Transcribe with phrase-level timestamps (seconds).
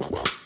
[0.00, 0.22] Então,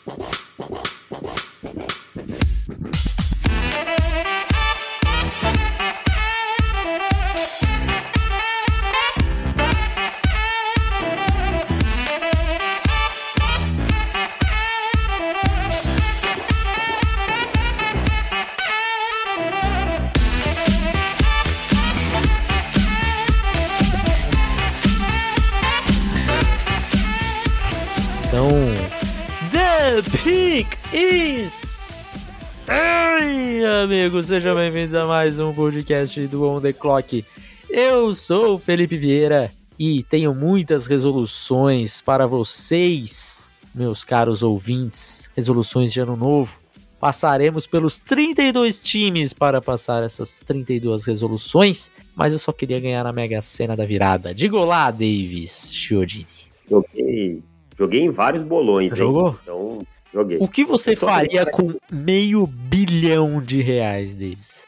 [34.15, 37.25] amigos, sejam bem-vindos a mais um podcast do On The Clock.
[37.69, 45.29] Eu sou o Felipe Vieira e tenho muitas resoluções para vocês, meus caros ouvintes.
[45.35, 46.59] Resoluções de ano novo.
[46.97, 53.11] Passaremos pelos 32 times para passar essas 32 resoluções, mas eu só queria ganhar na
[53.11, 54.33] Mega Sena da virada.
[54.33, 56.27] Diga olá, Davis Chiodini.
[56.69, 57.43] Joguei,
[57.77, 59.31] joguei em vários bolões, Jogou?
[59.31, 59.35] hein?
[59.43, 59.79] Então,
[60.15, 60.37] joguei.
[60.39, 64.63] O que você só faria queria- com meio bilhão de reais, Davis?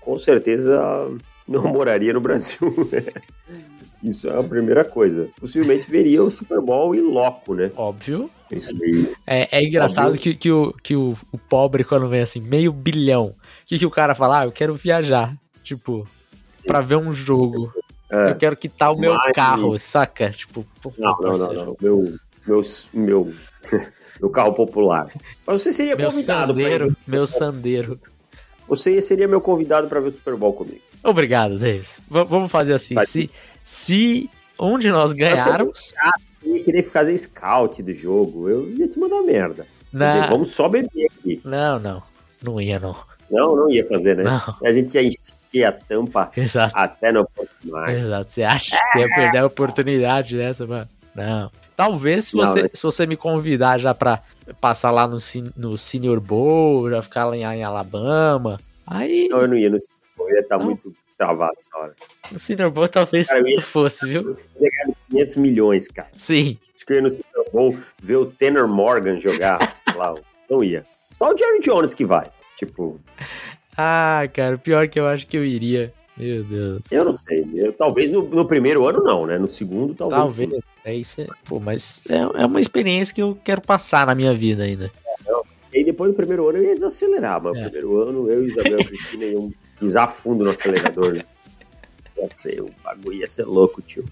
[0.00, 1.10] Com certeza
[1.46, 2.58] não moraria no Brasil.
[4.02, 5.28] Isso é a primeira coisa.
[5.40, 7.70] Possivelmente veria o Super Bowl em loco, né?
[7.76, 8.28] Óbvio.
[9.26, 10.20] É, é engraçado Óbvio.
[10.20, 13.34] que, que, o, que o, o pobre, quando vem assim, meio bilhão, o
[13.66, 14.40] que, que o cara fala?
[14.40, 15.34] Ah, eu quero viajar.
[15.62, 16.06] Tipo,
[16.48, 16.66] Sim.
[16.66, 17.72] pra ver um jogo.
[18.12, 18.30] É.
[18.30, 20.30] Eu quero quitar o meu carro, saca?
[20.30, 20.64] Tipo,
[20.98, 21.76] Não, não, não, não.
[21.80, 22.14] Meu,
[22.46, 22.60] meu,
[22.92, 23.32] meu,
[24.20, 25.08] meu carro popular.
[25.46, 26.66] Mas você seria Meu convidado pra ir.
[26.66, 28.00] sandeiro, meu sandeiro.
[28.68, 30.80] Você seria meu convidado para ver o Super Bowl comigo.
[31.02, 32.00] Obrigado, Davis.
[32.10, 32.94] V- vamos fazer assim.
[32.94, 33.04] Vai.
[33.06, 33.30] Se,
[33.62, 35.92] se um de nós ganharmos.
[35.92, 38.48] é chato, Eu ia querer fazer scout do jogo.
[38.48, 39.66] Eu ia te mandar merda.
[39.90, 40.26] Quer dizer, Na...
[40.28, 41.40] vamos só beber aqui.
[41.44, 42.02] Não, não.
[42.42, 42.96] Não ia, não.
[43.30, 44.22] Não, não ia fazer, né?
[44.22, 44.40] Não.
[44.66, 46.72] A gente ia encher a tampa Exato.
[46.76, 47.26] até não
[47.64, 47.96] mais.
[48.04, 48.30] Exato.
[48.30, 50.88] Você acha que ia perder a oportunidade dessa, mano?
[51.14, 51.50] Não.
[51.76, 52.68] Talvez se Não, você, né?
[52.72, 54.22] se você me convidar já pra
[54.60, 55.18] passar lá no,
[55.56, 58.60] no Senior Bowl, já ficar lá em, em Alabama.
[58.86, 60.64] Aí Não, eu não ia no Super Bowl, ia estar Não.
[60.66, 61.94] muito travado essa hora.
[62.30, 64.22] no Senior Bowl talvez Cara, ia- fosse, viu?
[64.22, 66.08] Eu ia ganhar 500 milhões, cara.
[66.16, 66.58] Sim.
[66.76, 70.14] Acho que eu ia no Super Bowl ver o Tanner Morgan jogar, sei lá,
[70.50, 70.84] não ia.
[71.10, 72.30] Só o Jerry Jones que vai.
[72.56, 73.00] Tipo,
[73.76, 75.92] Ah, cara, pior que eu acho que eu iria.
[76.16, 76.82] Meu Deus.
[76.92, 77.44] eu não sei.
[77.54, 79.36] Eu, talvez no, no primeiro ano não, né?
[79.36, 80.20] No segundo, talvez.
[80.20, 80.50] Talvez.
[80.50, 80.60] sim.
[80.84, 81.20] É isso.
[81.20, 84.90] é- Pô, mas é, é uma experiência que eu quero passar na minha vida ainda.
[85.72, 87.64] E aí depois do primeiro ano eu ia desacelerar, mas É.
[87.64, 91.22] no primeiro ano eu e Isabel e Cristina iam pisar fundo no acelerador, né?
[92.16, 94.04] Ia ser, o bagulho ia ser louco, tio.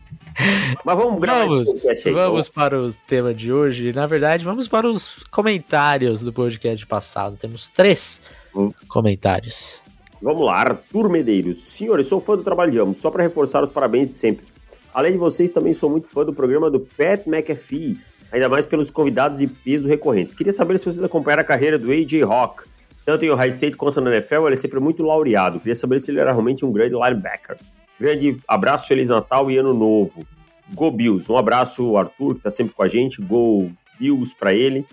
[0.85, 2.15] Mas vamos gravar Vamos, esse podcast aí.
[2.15, 2.31] então.
[2.33, 3.93] vamos para o tema de hoje.
[3.93, 7.37] Na verdade, vamos para os comentários do podcast passado.
[7.37, 8.21] Temos três
[8.57, 8.73] Hum.
[8.89, 9.82] comentários.
[10.23, 11.61] Vamos lá, Arthur Medeiros.
[11.61, 14.47] Senhores, sou fã do trabalho de ambos, só para reforçar os parabéns de sempre.
[14.95, 17.99] Além de vocês, também sou muito fã do programa do Pat McAfee,
[18.31, 20.33] ainda mais pelos convidados de peso recorrentes.
[20.33, 22.23] Queria saber se vocês acompanharam a carreira do A.J.
[22.23, 22.63] Hawk,
[23.05, 25.59] tanto em Ohio State quanto na NFL, ele é sempre muito laureado.
[25.59, 27.57] Queria saber se ele era realmente um grande linebacker.
[27.99, 30.25] Grande abraço, Feliz Natal e Ano Novo.
[30.73, 31.31] Go Bills.
[31.33, 33.21] Um abraço, Arthur, que tá sempre com a gente.
[33.21, 34.87] Go Bills para ele.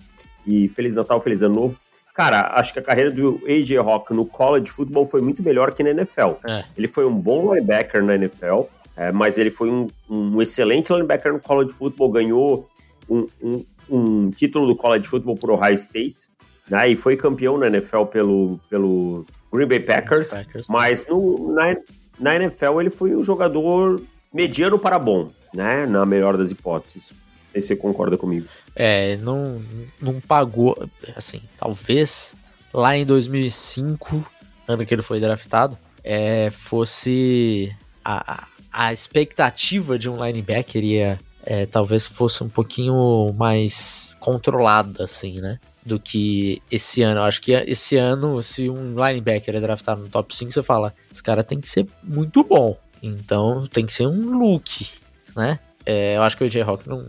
[0.45, 1.75] E Feliz Natal, Feliz Ano Novo.
[2.13, 3.77] Cara, acho que a carreira do A.J.
[3.77, 6.33] Hawk no college football foi muito melhor que na NFL.
[6.47, 6.63] É.
[6.77, 8.63] Ele foi um bom linebacker na NFL,
[8.97, 12.67] é, mas ele foi um, um excelente linebacker no college football, ganhou
[13.09, 16.29] um, um- um título do college football por Ohio State,
[16.69, 20.67] né, e foi campeão na NFL pelo, pelo Green Bay Packers, Packers.
[20.69, 21.75] mas no, na,
[22.19, 23.99] na NFL ele foi um jogador
[24.31, 27.15] mediano para bom, né, na melhor das hipóteses.
[27.59, 28.47] Sei se você concorda comigo.
[28.75, 29.61] É, não,
[30.01, 30.87] não pagou.
[31.15, 32.33] Assim, talvez
[32.73, 34.23] lá em 2005,
[34.67, 41.65] ano que ele foi draftado, é, fosse a, a- expectativa de um linebacker ia, é,
[41.65, 45.59] talvez fosse um pouquinho mais controlada, assim, né?
[45.85, 47.21] Do que esse ano.
[47.21, 50.93] Eu acho que esse ano, se um linebacker é draftado no top 5, você fala,
[51.11, 52.77] esse cara tem que ser muito bom.
[53.01, 54.87] Então tem que ser um look,
[55.35, 55.57] né?
[55.85, 57.07] É, eu acho que o AJ Rock não,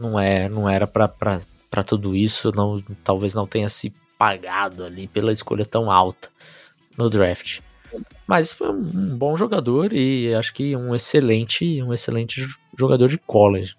[0.00, 5.32] não, é, não era pra tudo isso, não, talvez não tenha se pagado ali pela
[5.32, 6.28] escolha tão alta
[6.96, 7.60] no draft.
[8.26, 12.46] Mas foi um bom jogador e acho que um excelente, um excelente
[12.78, 13.74] jogador de college.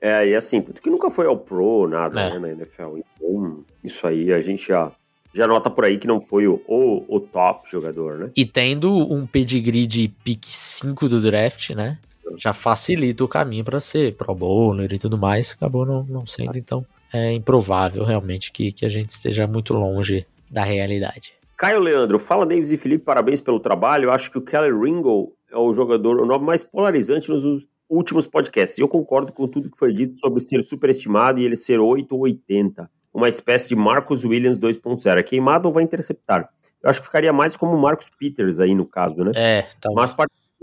[0.00, 2.30] É, e assim, tanto que nunca foi ao Pro, nada, É.
[2.30, 2.98] né, na NFL.
[2.98, 4.92] Então, isso aí a gente já,
[5.32, 8.30] já nota por aí que não foi o, o, o top jogador, né?
[8.36, 11.98] E tendo um pedigree de pick 5 do draft, né?
[12.36, 15.52] Já facilita o caminho para ser Pro Bowler e tudo mais.
[15.52, 20.26] Acabou não, não sendo, então é improvável realmente que, que a gente esteja muito longe
[20.50, 21.32] da realidade.
[21.56, 24.04] Caio Leandro, fala Davis e Felipe, parabéns pelo trabalho.
[24.04, 27.44] Eu acho que o Kelly Ringo é o jogador, o nome mais polarizante nos,
[27.88, 28.78] últimos podcasts.
[28.78, 32.22] Eu concordo com tudo que foi dito sobre ser superestimado e ele ser 8 ou
[32.22, 32.90] 80.
[33.12, 35.18] Uma espécie de Marcus Williams 2.0.
[35.18, 36.48] É queimado ou vai interceptar?
[36.82, 39.32] Eu acho que ficaria mais como Marcus Peters aí no caso, né?
[39.34, 39.90] É, tá.
[39.94, 40.12] Mas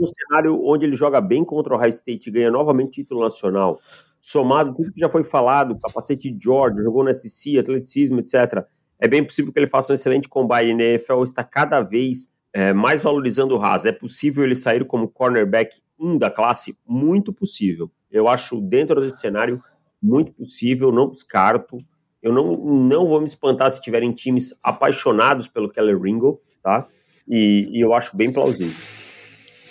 [0.01, 3.79] um cenário onde ele joga bem contra o High State e ganha novamente título nacional,
[4.19, 8.65] somado tudo que já foi falado, capacete de George, jogou no SC, atleticismo, etc.,
[9.01, 10.83] é bem possível que ele faça um excelente combine.
[10.83, 13.87] A NFL está cada vez é, mais valorizando o Haas.
[13.87, 16.77] É possível ele sair como cornerback 1 da classe?
[16.87, 17.89] Muito possível.
[18.11, 19.59] Eu acho, dentro desse cenário,
[19.99, 21.77] muito possível, não descarto.
[22.21, 26.87] Eu não, não vou me espantar se tiverem times apaixonados pelo Keller Ringo, tá?
[27.27, 28.75] E, e eu acho bem plausível.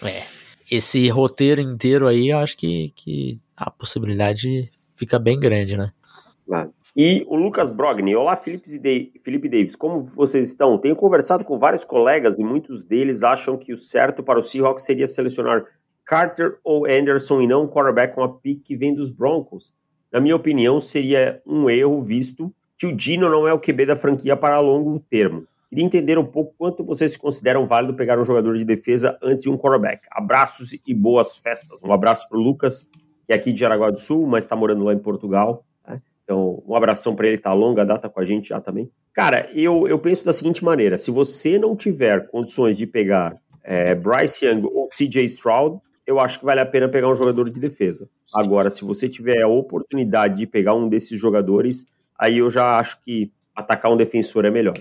[0.03, 0.23] É,
[0.71, 5.93] esse roteiro inteiro aí, eu acho que, que a possibilidade fica bem grande, né?
[6.47, 6.73] Claro.
[6.97, 10.77] E o Lucas Brogni, olá Felipe Davis, como vocês estão?
[10.77, 14.85] Tenho conversado com vários colegas e muitos deles acham que o certo para o Seahawks
[14.85, 15.65] seria selecionar
[16.05, 19.73] Carter ou Anderson e não um quarterback com a pick que vem dos Broncos.
[20.13, 23.95] Na minha opinião, seria um erro visto que o Dino não é o QB da
[23.95, 25.47] franquia para longo termo.
[25.71, 29.49] Queria entender um pouco quanto vocês consideram válido pegar um jogador de defesa antes de
[29.49, 30.05] um quarterback.
[30.11, 31.81] Abraços e boas festas.
[31.85, 32.89] Um abraço para o Lucas,
[33.25, 35.65] que é aqui de Jaraguá do Sul, mas está morando lá em Portugal.
[35.87, 36.03] Né?
[36.25, 38.91] Então, um abração para ele, tá longa data com a gente já também.
[39.13, 43.95] Cara, eu, eu penso da seguinte maneira: se você não tiver condições de pegar é,
[43.95, 47.61] Bryce Young ou CJ Stroud, eu acho que vale a pena pegar um jogador de
[47.61, 48.11] defesa.
[48.35, 51.87] Agora, se você tiver a oportunidade de pegar um desses jogadores,
[52.19, 54.75] aí eu já acho que atacar um defensor é melhor.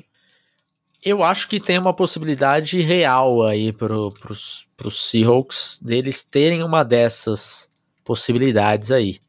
[1.03, 7.69] Eu acho que tem uma possibilidade real aí pros, pros Seahawks deles terem uma dessas
[8.03, 9.19] possibilidades aí.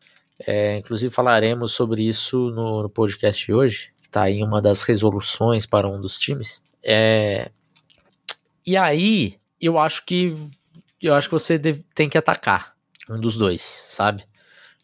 [0.47, 4.83] É, inclusive falaremos sobre isso no, no podcast de hoje, que tá aí uma das
[4.83, 6.63] resoluções para um dos times.
[6.83, 7.51] É,
[8.67, 10.35] e aí, eu acho que
[11.03, 12.75] eu acho que você deve, tem que atacar
[13.09, 14.25] um dos dois, sabe?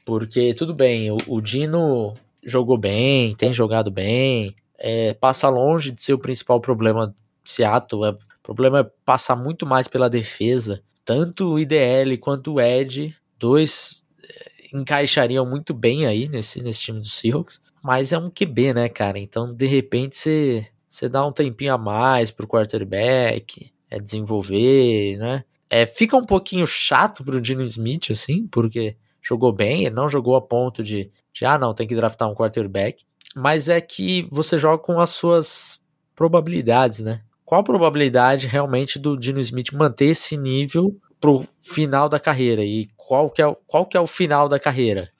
[0.04, 6.02] Porque tudo bem, o, o Dino jogou bem, tem jogado bem, é, passa longe de
[6.02, 8.06] ser o principal problema de Seattle.
[8.06, 10.82] É, o problema é passar muito mais pela defesa.
[11.04, 17.00] Tanto o IDL quanto o Ed, dois é, encaixariam muito bem aí nesse, nesse time
[17.00, 17.60] do Seahawks.
[17.82, 19.18] Mas é um QB, né, cara?
[19.18, 25.44] Então, de repente, você, você dá um tempinho a mais pro quarterback, é desenvolver, né?
[25.68, 30.36] É, fica um pouquinho chato pro Dino Smith, assim, porque jogou bem, ele não jogou
[30.36, 33.04] a ponto de, de ah, não, tem que draftar um quarterback
[33.36, 35.78] mas é que você joga com as suas
[36.14, 37.20] probabilidades, né?
[37.44, 42.64] Qual a probabilidade realmente do Dino Smith manter esse nível pro final da carreira?
[42.64, 45.10] E qual que é, qual que é o final da carreira?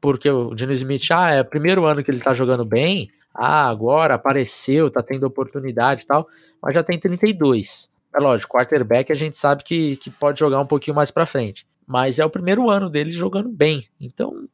[0.00, 3.68] Porque o Dino Smith, ah, é o primeiro ano que ele tá jogando bem, ah,
[3.68, 6.28] agora apareceu, tá tendo oportunidade e tal,
[6.62, 7.90] mas já tem 32.
[8.14, 11.66] É lógico, quarterback a gente sabe que, que pode jogar um pouquinho mais para frente.
[11.84, 13.84] Mas é o primeiro ano dele jogando bem.
[14.00, 14.48] Então,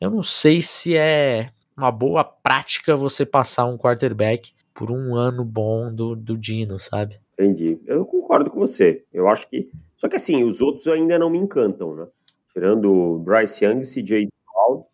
[0.00, 5.44] eu não sei se é uma boa prática você passar um quarterback por um ano
[5.44, 7.18] bom do, do Dino, sabe?
[7.32, 7.80] Entendi.
[7.86, 9.04] Eu concordo com você.
[9.10, 9.70] Eu acho que.
[9.96, 12.06] Só que assim, os outros ainda não me encantam, né?
[12.52, 14.84] Tirando Bryce Young e CJ Stroud,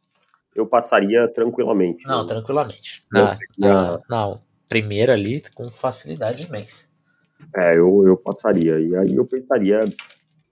[0.54, 2.06] eu passaria tranquilamente.
[2.06, 2.28] Não, né?
[2.28, 3.04] tranquilamente.
[3.10, 6.86] Na, na, não, primeiro ali com facilidade imensa.
[7.56, 8.78] É, eu, eu passaria.
[8.78, 9.80] E aí eu pensaria,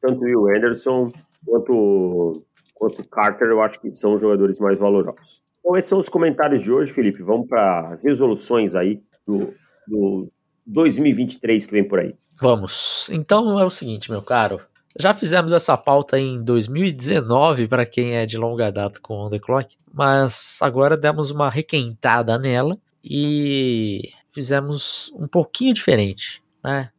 [0.00, 1.12] tanto o Will Anderson
[1.46, 2.44] quanto,
[2.74, 5.43] quanto o Carter, eu acho que são jogadores mais valorosos.
[5.64, 7.22] Então, esses são os comentários de hoje, Felipe.
[7.22, 9.54] Vamos para as resoluções aí do,
[9.88, 10.30] do
[10.66, 12.14] 2023 que vem por aí.
[12.38, 13.08] Vamos.
[13.10, 14.60] Então é o seguinte, meu caro.
[15.00, 19.38] Já fizemos essa pauta em 2019 para quem é de longa data com On The
[19.38, 26.90] Clock, mas agora demos uma requentada nela e fizemos um pouquinho diferente, né?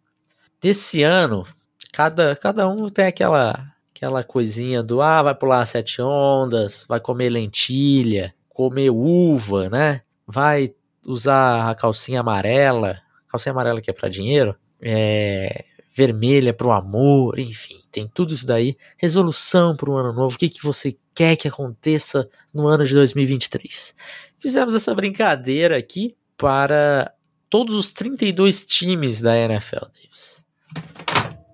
[0.60, 1.46] Desse ano,
[1.94, 7.30] cada, cada um tem aquela aquela coisinha do ah, vai pular sete ondas, vai comer
[7.30, 10.02] lentilha, comer uva, né?
[10.26, 10.74] Vai
[11.06, 17.38] usar a calcinha amarela, calcinha amarela que é para dinheiro, é, vermelha para o amor,
[17.38, 18.78] enfim, tem tudo isso daí.
[18.98, 22.94] Resolução para o ano novo, o que, que você quer que aconteça no ano de
[22.94, 23.94] 2023.
[24.40, 27.14] Fizemos essa brincadeira aqui para
[27.50, 30.46] todos os 32 times da NFL, Davis.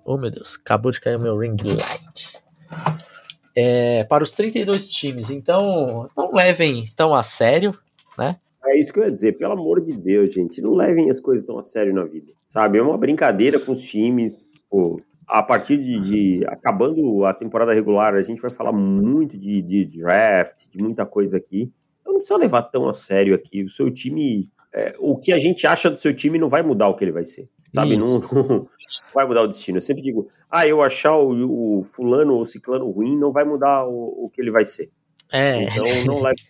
[0.04, 2.40] Oh meu Deus, acabou de cair o meu ring light
[3.54, 5.30] é, para os 32 times.
[5.30, 7.72] Então, não levem tão a sério,
[8.18, 8.36] né?
[8.64, 11.44] É isso que eu ia dizer, pelo amor de Deus, gente, não levem as coisas
[11.44, 12.78] tão a sério na vida, sabe?
[12.78, 18.14] É uma brincadeira com os times, pô, a partir de, de, acabando a temporada regular,
[18.14, 21.72] a gente vai falar muito de, de, draft, de muita coisa aqui.
[22.00, 23.64] Então não precisa levar tão a sério aqui.
[23.64, 26.88] O seu time, é, o que a gente acha do seu time não vai mudar
[26.88, 27.96] o que ele vai ser, sabe?
[27.96, 28.68] Não, não,
[29.14, 29.78] vai mudar o destino.
[29.78, 33.84] Eu sempre digo, ah, eu achar o, o fulano ou ciclano ruim não vai mudar
[33.86, 34.90] o, o que ele vai ser.
[35.32, 35.62] É.
[35.64, 36.42] Então não leve.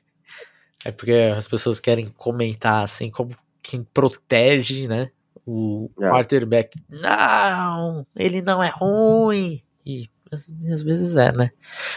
[0.84, 3.30] É porque as pessoas querem comentar assim como
[3.62, 5.10] quem protege, né?
[5.46, 6.08] O É.
[6.08, 6.78] quarterback.
[6.88, 9.62] Não, ele não é ruim.
[9.86, 11.50] E às, às vezes é, né?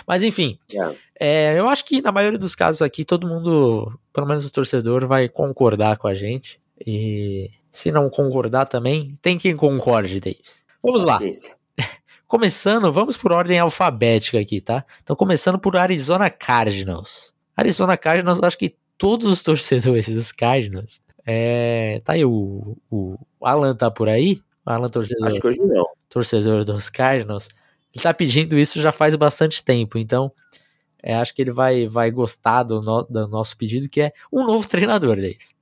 [0.08, 0.60] Mas enfim,
[1.20, 1.54] É.
[1.54, 5.08] é, eu acho que na maioria dos casos aqui, todo mundo, pelo menos o torcedor,
[5.08, 6.60] vai concordar com a gente.
[6.86, 10.63] E se não concordar também, tem quem concorde, Davis.
[10.82, 11.20] Vamos lá.
[12.27, 14.84] Começando, vamos por ordem alfabética aqui, tá?
[15.03, 17.34] Então, começando por Arizona Cardinals.
[17.55, 21.01] Arizona Cardinals, eu acho que todos os torcedores dos Cardinals.
[21.25, 24.41] É, tá aí, o, o Alan tá por aí?
[24.65, 25.86] O Alan, torcedor, Acho que hoje não.
[26.10, 27.50] torcedor dos Cardinals.
[27.94, 30.32] Ele tá pedindo isso já faz bastante tempo, então
[31.01, 34.44] é, acho que ele vai, vai gostar do, no- do nosso pedido, que é um
[34.46, 35.53] novo treinador deles.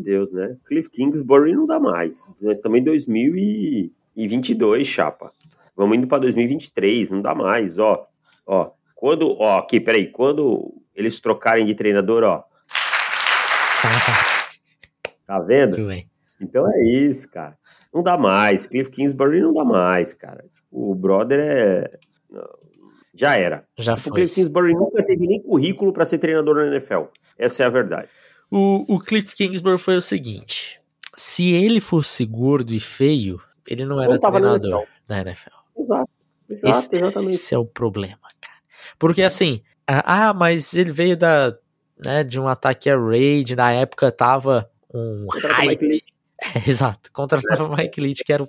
[0.00, 0.56] Deus, né?
[0.64, 2.24] Cliff Kingsbury não dá mais.
[2.40, 5.32] Nós estamos em 2022, chapa.
[5.76, 8.06] Vamos indo para 2023, não dá mais, ó.
[8.46, 12.44] Ó, quando, ó, aqui, peraí, quando eles trocarem de treinador, ó,
[15.26, 15.76] tá vendo?
[16.40, 17.56] Então é isso, cara.
[17.92, 18.66] Não dá mais.
[18.66, 20.44] Cliff Kingsbury não dá mais, cara.
[20.54, 21.98] Tipo, o brother é.
[23.12, 23.66] Já era.
[23.76, 24.12] Já O foi.
[24.12, 27.04] Cliff Kingsbury nunca teve nem currículo para ser treinador na NFL.
[27.36, 28.08] Essa é a verdade.
[28.50, 30.80] O, o Cliff Kingsbury foi o seguinte:
[31.16, 35.50] se ele fosse gordo e feio, ele não era Não treinador da NFL.
[35.78, 36.10] Exato.
[36.50, 37.34] Exato, Esse, exatamente.
[37.36, 38.58] esse é o problema, cara.
[38.98, 41.56] Porque assim, ah, mas ele veio da,
[42.04, 45.86] né, de um ataque a raid, na época tava um hype.
[45.86, 46.12] Leach.
[46.42, 48.48] É, exato, contratava o Mike Leach, que era o,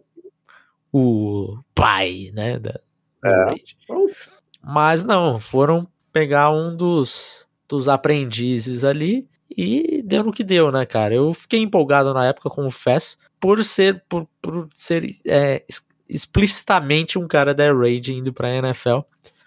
[0.93, 2.79] o pai, né, da,
[3.25, 3.53] É.
[4.63, 10.85] Mas não, foram pegar um dos, dos aprendizes ali e deu no que deu, né,
[10.85, 11.13] cara?
[11.13, 15.63] Eu fiquei empolgado na época, confesso, por ser, por, por ser é,
[16.09, 18.99] explicitamente um cara da Raid indo pra NFL.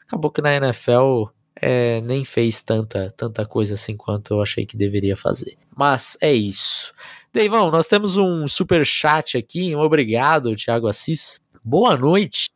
[0.07, 1.25] Acabou que na NFL
[1.57, 5.57] é, nem fez tanta, tanta coisa assim quanto eu achei que deveria fazer.
[5.77, 6.93] Mas é isso.
[7.33, 9.75] Deivão, nós temos um super chat aqui.
[9.75, 11.41] Um obrigado, Thiago Assis.
[11.65, 12.51] Boa noite.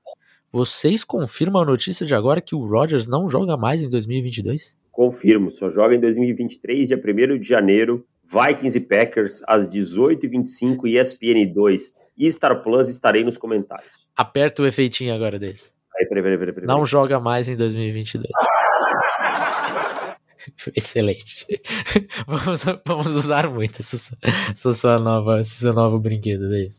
[0.51, 4.78] Vocês confirmam a notícia de agora que o Rodgers não joga mais em 2022?
[4.99, 8.05] Confirmo, só joga em 2023, dia 1 de janeiro.
[8.25, 14.09] Vikings e Packers, às 18h25, ESPN 2 e Star Plus, estarei nos comentários.
[14.17, 15.73] Aperta o efeitinho agora deles.
[15.97, 16.53] Aí, peraí, peraí, peraí.
[16.53, 16.67] peraí.
[16.67, 18.27] Não joga mais em 2022.
[20.75, 21.47] Excelente.
[22.27, 26.75] Vamos, vamos usar muito essa sua nova, esse seu novo brinquedo, David.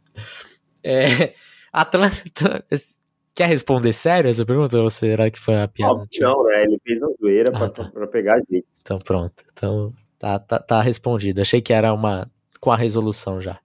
[0.84, 1.34] É,
[1.72, 2.66] Atlanta.
[3.40, 5.94] Quer responder sério essa pergunta ou será que foi uma piada?
[5.94, 6.64] Óbvio não, né?
[6.64, 7.86] Ele fez na zoeira Ah, pra, tá.
[7.90, 8.66] pra pegar a gente.
[8.82, 9.46] Então pronto.
[9.54, 11.40] Então tá, tá, tá respondido.
[11.40, 12.30] Achei que era uma
[12.60, 13.58] com a resolução já.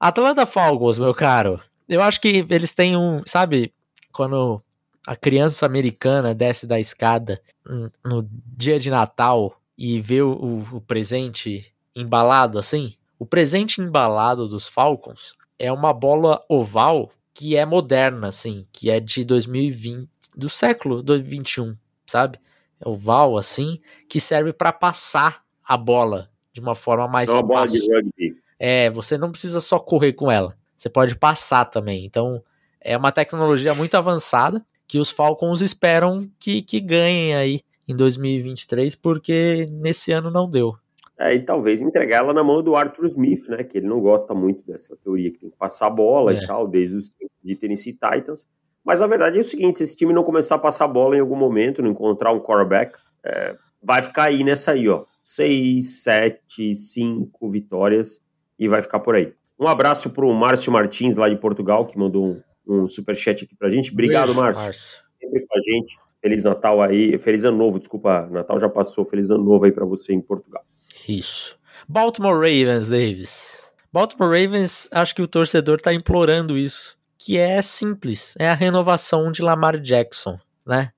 [0.00, 1.60] Atlanta Falcons, meu caro.
[1.86, 3.70] Eu acho que eles têm um, sabe,
[4.10, 4.58] quando
[5.06, 7.38] a criança americana desce da escada
[7.68, 8.26] hum, no
[8.56, 12.94] dia de Natal e vê o, o- o presente embalado assim.
[13.18, 18.98] O presente embalado dos Falcons é uma bola oval que é moderna, assim, que é
[18.98, 21.74] de 2020, do século 21,
[22.06, 22.40] sabe?
[22.80, 23.78] É oval assim,
[24.08, 28.36] que serve para passar a bola de uma forma mais É uma bola de fácil.
[28.58, 32.06] É, você não precisa só correr com ela, você pode passar também.
[32.06, 32.42] Então,
[32.80, 38.94] é uma tecnologia muito avançada que os Falcons esperam que, que ganhem aí em 2023,
[38.94, 40.74] porque nesse ano não deu.
[41.18, 43.64] É, e talvez entregar ela na mão do Arthur Smith, né?
[43.64, 46.42] Que ele não gosta muito dessa teoria que tem que passar a bola É.
[46.42, 48.46] e tal, desde os tempos de Tennessee Titans.
[48.84, 51.16] Mas a verdade é o seguinte: se esse time não começar a passar a bola
[51.16, 55.04] em algum momento, não encontrar um quarterback, é, vai ficar aí nessa aí, ó.
[55.22, 58.20] Seis, sete, cinco vitórias
[58.58, 59.32] e vai ficar por aí.
[59.58, 62.24] Um abraço pro Márcio Martins, lá de Portugal, que mandou
[62.66, 63.90] um, um superchat aqui pra gente.
[63.90, 64.72] Obrigado, Beijo, Márcio.
[65.18, 65.98] Sempre com a gente.
[66.20, 67.16] Feliz Natal aí.
[67.18, 68.28] Feliz Ano Novo, desculpa.
[68.30, 69.04] Natal já passou.
[69.06, 70.62] Feliz Ano Novo aí pra você em Portugal.
[71.08, 71.58] Isso.
[71.88, 73.70] Baltimore Ravens, Davis.
[73.92, 76.96] Baltimore Ravens, acho que o torcedor tá implorando isso.
[77.18, 80.90] Que é simples, é a renovação de Lamar Jackson, né?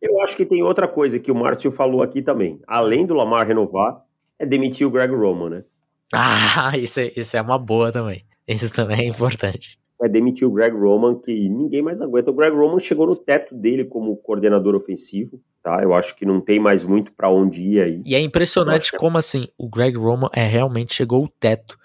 [0.00, 2.60] Eu acho que tem outra coisa que o Márcio falou aqui também.
[2.66, 4.02] Além do Lamar renovar,
[4.38, 5.64] é demitir o Greg Roman, né?
[6.12, 8.24] Ah, isso é, isso é uma boa também.
[8.46, 9.78] Isso também é importante.
[10.00, 12.30] É demitir o Greg Roman, que ninguém mais aguenta.
[12.30, 15.82] O Greg Roman chegou no teto dele como coordenador ofensivo, tá?
[15.82, 18.02] Eu acho que não tem mais muito pra onde ir aí.
[18.04, 18.96] E é impressionante Nossa.
[18.98, 21.78] como assim, o Greg Roman é realmente chegou o teto.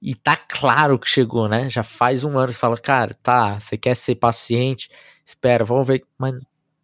[0.00, 1.70] E tá claro que chegou, né?
[1.70, 4.90] Já faz um ano, você fala, cara, tá, você quer ser paciente,
[5.24, 6.02] espera, vamos ver.
[6.18, 6.34] Mas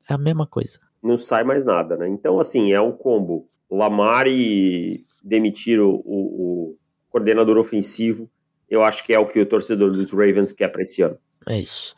[0.08, 0.78] é a mesma coisa.
[1.02, 2.08] Não sai mais nada, né?
[2.08, 3.48] Então, assim, é um combo.
[3.70, 6.76] Lamar e demitir o, o- o
[7.10, 8.30] coordenador ofensivo,
[8.68, 11.18] eu acho que é o que o torcedor dos Ravens quer pra esse ano.
[11.46, 11.94] É isso.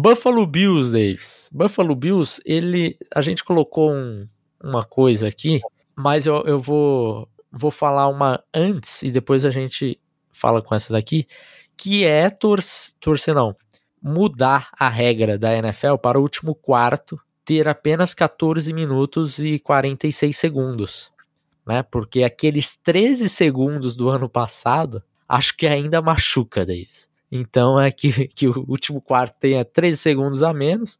[0.00, 1.50] Buffalo Bills, Davis.
[1.52, 2.96] Buffalo Bills, ele.
[3.12, 4.24] A gente colocou um,
[4.62, 5.60] uma coisa aqui,
[5.96, 10.00] mas eu, eu vou, vou falar uma antes e depois a gente
[10.30, 11.26] fala com essa daqui,
[11.76, 13.56] que é torcer, torcer não,
[14.00, 20.36] mudar a regra da NFL para o último quarto ter apenas 14 minutos e 46
[20.36, 21.10] segundos,
[21.66, 21.82] né?
[21.82, 27.07] Porque aqueles 13 segundos do ano passado, acho que ainda machuca, Davis.
[27.30, 30.98] Então é que, que o último quarto tenha 13 segundos a menos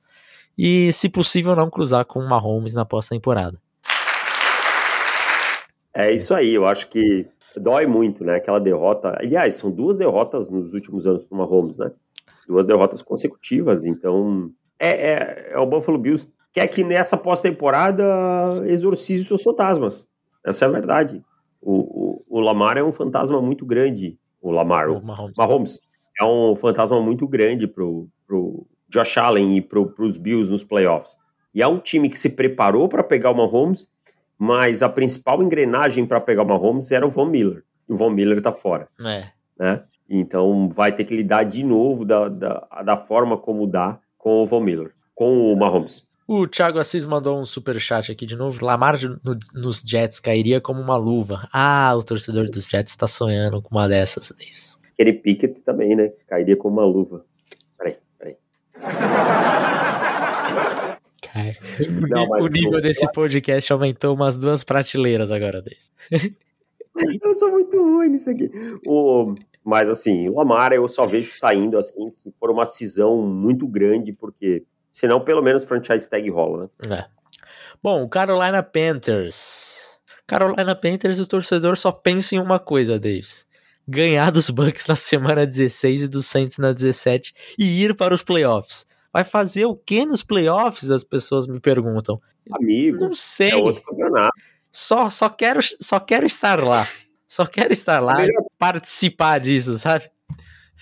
[0.56, 3.60] e, se possível, não cruzar com o Mahomes na pós-temporada.
[5.94, 8.36] É isso aí, eu acho que dói muito, né?
[8.36, 9.16] Aquela derrota.
[9.18, 11.90] Aliás, são duas derrotas nos últimos anos para o Mahomes, né?
[12.46, 14.50] Duas derrotas consecutivas, então.
[14.78, 18.04] É, é, é, o Buffalo Bills quer que nessa pós-temporada
[18.66, 20.08] exorcize seus fantasmas.
[20.44, 21.22] Essa é a verdade.
[21.60, 24.16] O, o, o, Lamar é um fantasma muito grande.
[24.40, 25.34] O Lamar, o, o Mahomes.
[25.36, 25.80] Mahomes.
[26.20, 31.16] É um fantasma muito grande pro, pro Josh Allen e pro, pros Bills nos playoffs.
[31.54, 33.88] E é um time que se preparou para pegar o Mahomes
[34.38, 37.64] mas a principal engrenagem para pegar o Mahomes era o Von Miller.
[37.88, 38.88] E o Von Miller tá fora.
[39.00, 39.26] É.
[39.58, 39.82] Né?
[40.08, 44.46] Então vai ter que lidar de novo da, da, da forma como dá com o
[44.46, 46.06] Von Miller, com o Mahomes.
[46.26, 48.64] O Thiago Assis mandou um super chat aqui de novo.
[48.64, 51.48] Lamar no, nos Jets cairia como uma luva.
[51.52, 54.77] Ah, o torcedor dos Jets está sonhando com uma dessas, Davis.
[54.98, 56.12] Aquele Pickett também, né?
[56.26, 57.24] Cairia como uma luva.
[57.78, 58.36] Peraí, peraí.
[61.22, 61.56] Cara,
[62.10, 65.92] Não, o nível desse podcast aumentou umas duas prateleiras agora, desde.
[67.22, 68.50] eu sou muito ruim nisso aqui.
[68.84, 73.68] O, mas assim, o Lamar eu só vejo saindo assim se for uma cisão muito
[73.68, 76.98] grande, porque senão pelo menos franchise tag rola, né?
[76.98, 77.04] É.
[77.80, 79.86] Bom, o Carolina Panthers.
[80.26, 83.46] Carolina Panthers, o torcedor só pensa em uma coisa, Davis.
[83.88, 88.22] Ganhar dos Bucks na semana 16 e dos Saints na 17 e ir para os
[88.22, 88.86] playoffs.
[89.10, 90.90] Vai fazer o que nos playoffs?
[90.90, 92.20] As pessoas me perguntam.
[92.50, 93.50] Amigo, não sei.
[93.50, 94.34] É outro campeonato.
[94.70, 96.86] Só, só, quero, só quero estar lá.
[97.26, 100.10] Só quero estar lá e participar disso, sabe?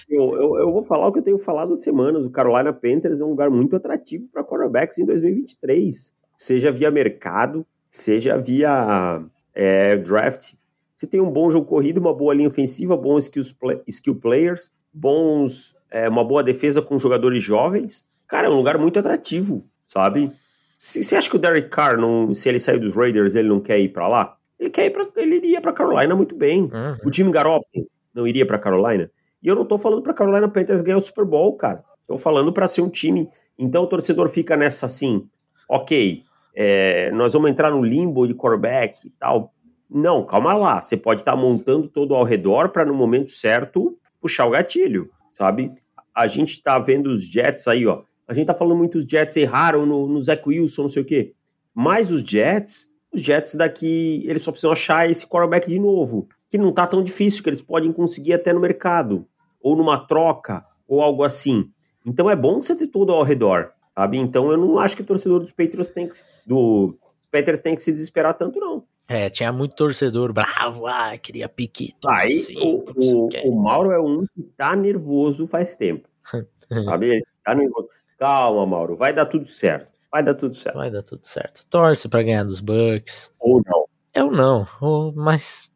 [0.08, 2.26] Eu, eu, eu, vou falar o que eu tenho falado há semanas.
[2.26, 6.12] O Carolina Panthers é um lugar muito atrativo para quarterbacks em 2023.
[6.34, 10.54] Seja via mercado, seja via é, draft.
[10.96, 13.54] Você tem um bom jogo corrido, uma boa linha ofensiva, bons skills,
[13.86, 18.08] skill players, bons, é, uma boa defesa com jogadores jovens.
[18.26, 20.32] Cara, é um lugar muito atrativo, sabe?
[20.74, 23.78] Você acha que o Derek Carr, não, se ele sair dos Raiders, ele não quer
[23.78, 24.36] ir para lá?
[24.58, 26.62] Ele quer ir pra, ele iria para Carolina muito bem.
[26.62, 26.96] Uhum.
[27.04, 29.10] O time Garoppolo não iria para Carolina.
[29.42, 31.84] E eu não tô falando para Carolina Panthers ganhar o Super Bowl, cara.
[32.06, 33.28] Tô falando para ser um time.
[33.58, 35.28] Então o torcedor fica nessa assim,
[35.68, 36.22] ok,
[36.54, 39.52] é, nós vamos entrar no limbo de quarterback e tal.
[39.88, 40.80] Não, calma lá.
[40.80, 45.10] Você pode estar tá montando todo ao redor para no momento certo puxar o gatilho,
[45.32, 45.72] sabe?
[46.14, 48.02] A gente tá vendo os Jets aí, ó.
[48.26, 51.06] A gente tá falando muito os Jets erraram no, no Zach Wilson, não sei o
[51.06, 51.32] quê.
[51.74, 56.26] Mas os Jets, os Jets daqui, eles só precisam achar esse quarterback de novo.
[56.48, 59.26] Que não tá tão difícil, que eles podem conseguir até no mercado.
[59.60, 61.70] Ou numa troca, ou algo assim.
[62.04, 64.18] Então é bom você ter tudo ao redor, sabe?
[64.18, 66.14] Então eu não acho que o torcedor dos Patriots tem que,
[66.46, 66.96] do,
[67.36, 68.84] Patriots tem que se desesperar tanto, não.
[69.08, 71.94] É, tinha muito torcedor bravo, ah, queria pique.
[72.08, 76.08] Aí o, o, o, Mauro é um que tá nervoso faz tempo.
[76.84, 77.10] sabe?
[77.10, 77.88] Ele tá nervoso.
[78.18, 79.96] Calma, Mauro, vai dar tudo certo.
[80.10, 80.76] Vai dar tudo certo.
[80.76, 81.66] Vai dar tudo certo.
[81.68, 83.30] Torce para ganhar dos Bucks.
[83.38, 83.86] Ou não.
[84.14, 84.66] Eu não,
[85.14, 85.70] mas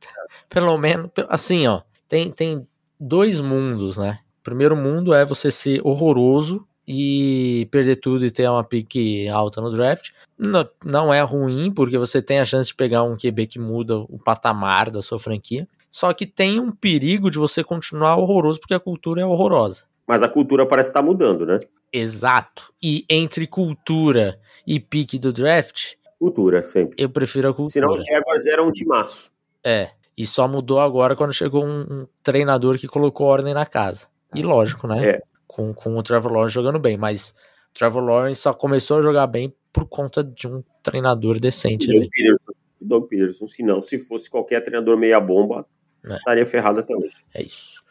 [0.48, 2.66] pelo menos, assim, ó, tem, tem
[2.98, 4.20] dois mundos, né?
[4.40, 9.61] O primeiro mundo é você ser horroroso e perder tudo e ter uma pique alta
[9.61, 10.11] no draft.
[10.37, 13.98] Não, não é ruim, porque você tem a chance de pegar um QB que muda
[13.98, 15.68] o patamar da sua franquia.
[15.88, 19.85] Só que tem um perigo de você continuar horroroso, porque a cultura é horrorosa.
[20.05, 21.61] Mas a cultura parece estar tá mudando, né?
[21.92, 22.72] Exato.
[22.83, 25.92] E entre cultura e pique do draft.
[26.18, 27.00] Cultura, sempre.
[27.00, 27.70] Eu prefiro a cultura.
[27.70, 29.31] Senão os Jaguars eram um timaço.
[29.62, 29.90] É.
[30.18, 34.09] E só mudou agora quando chegou um, um treinador que colocou ordem na casa.
[34.35, 35.09] E lógico, né?
[35.09, 35.29] É.
[35.50, 36.96] Com, com o Trevor Lawrence jogando bem.
[36.96, 37.34] Mas
[37.70, 41.86] o Trevor Lawrence só começou a jogar bem por conta de um treinador decente.
[41.86, 42.52] Doug Peterson.
[42.80, 43.48] Doug Peterson.
[43.48, 45.66] Se não, se fosse qualquer treinador meia bomba,
[46.04, 46.14] é.
[46.14, 47.16] estaria ferrado até hoje.
[47.34, 47.82] É isso.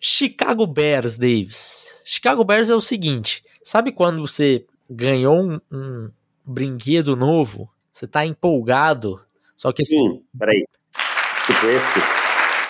[0.00, 1.98] Chicago Bears, Davis.
[2.04, 6.10] Chicago Bears é o seguinte: sabe quando você ganhou um, um
[6.44, 7.70] brinquedo novo?
[7.92, 9.20] Você tá empolgado,
[9.56, 9.84] só que.
[9.84, 10.66] Sim, peraí.
[11.46, 11.98] Tipo esse?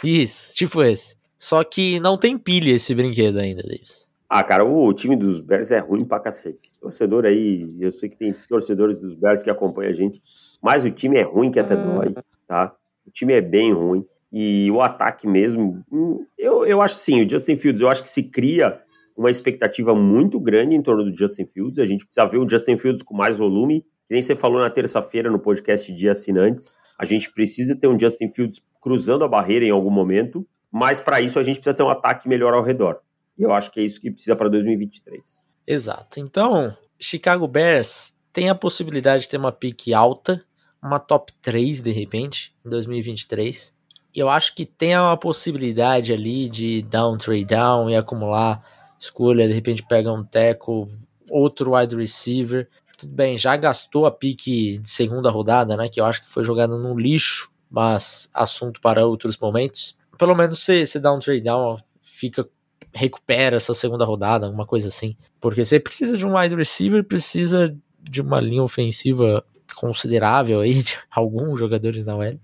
[0.05, 1.17] Isso, tipo esse.
[1.39, 4.06] Só que não tem pilha esse brinquedo ainda, Davis.
[4.29, 6.73] Ah, cara, o time dos Bears é ruim pra cacete.
[6.81, 10.21] Torcedor aí, eu sei que tem torcedores dos Bears que acompanham a gente,
[10.61, 12.15] mas o time é ruim que até dói,
[12.47, 12.75] tá?
[13.07, 14.05] O time é bem ruim.
[14.33, 18.09] E o ataque mesmo, hum, eu, eu acho sim, o Justin Fields, eu acho que
[18.09, 18.81] se cria
[19.17, 21.79] uma expectativa muito grande em torno do Justin Fields.
[21.79, 23.83] A gente precisa ver o Justin Fields com mais volume.
[24.07, 26.75] Que nem você falou na terça-feira no podcast de assinantes.
[26.99, 31.21] A gente precisa ter um Justin Fields cruzando a barreira em algum momento, mas para
[31.21, 33.01] isso a gente precisa ter um ataque melhor ao redor.
[33.39, 35.45] E eu acho que é isso que precisa para 2023.
[35.67, 36.21] Exato.
[36.21, 40.43] Então, Chicago Bears tem a possibilidade de ter uma pique alta,
[40.83, 43.75] uma top 3 de repente, em 2023.
[44.15, 48.63] Eu acho que tem uma possibilidade ali de dar um trade down e acumular
[48.99, 50.87] escolha, de repente pega um tackle,
[51.31, 52.69] outro wide receiver.
[52.97, 55.89] Tudo bem, já gastou a pique de segunda rodada, né?
[55.89, 59.97] Que eu acho que foi jogada no lixo, mas assunto para outros momentos.
[60.17, 62.49] Pelo menos você dá um trade down, fica
[62.97, 65.17] recupera essa segunda rodada, alguma coisa assim.
[65.41, 70.99] Porque você precisa de um wide receiver, precisa de uma linha ofensiva considerável aí, de
[71.11, 72.41] alguns jogadores na UL.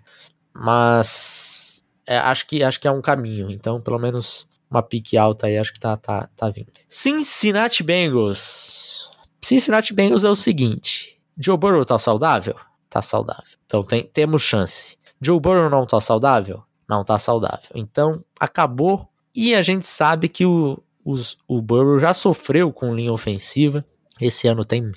[0.55, 3.51] Mas é, acho, que, acho que é um caminho.
[3.51, 6.73] Então, pelo menos uma pique alta aí, acho que tá, tá, tá vindo.
[6.89, 9.11] Cincinnati Bengals.
[9.41, 12.57] Cincinnati Bengals é o seguinte: Joe Burrow tá saudável?
[12.89, 13.59] Tá saudável.
[13.67, 14.99] Então tem, temos chance.
[15.21, 16.63] Joe Burrow não tá saudável?
[16.89, 17.71] Não tá saudável.
[17.75, 23.13] Então acabou e a gente sabe que o, os, o Burrow já sofreu com linha
[23.13, 23.85] ofensiva.
[24.21, 24.93] Esse ano tem,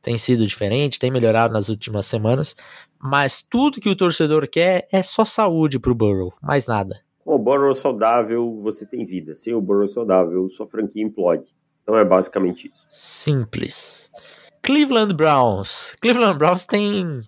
[0.00, 2.54] tem sido diferente, tem melhorado nas últimas semanas.
[2.98, 7.00] Mas tudo que o torcedor quer é só saúde pro Burrow, mais nada.
[7.24, 9.34] Com o Burrow saudável, você tem vida.
[9.34, 11.48] Sem o Burrow saudável, sua franquia implode.
[11.82, 12.86] Então é basicamente isso.
[12.90, 14.10] Simples.
[14.62, 15.96] Cleveland Browns.
[16.00, 17.22] Cleveland Browns tem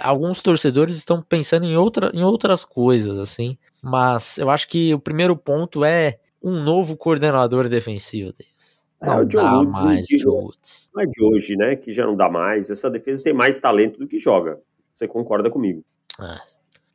[0.00, 3.58] alguns torcedores estão pensando em, outra, em outras coisas, assim.
[3.82, 8.84] Mas eu acho que o primeiro ponto é um novo coordenador defensivo deles.
[9.00, 10.90] É, não é, o Joe Woods, mais Joe Woods.
[10.94, 11.76] Não é de hoje, né?
[11.76, 12.70] Que já não dá mais.
[12.70, 14.58] Essa defesa tem mais talento do que joga.
[14.92, 15.84] Você concorda comigo?
[16.20, 16.38] É.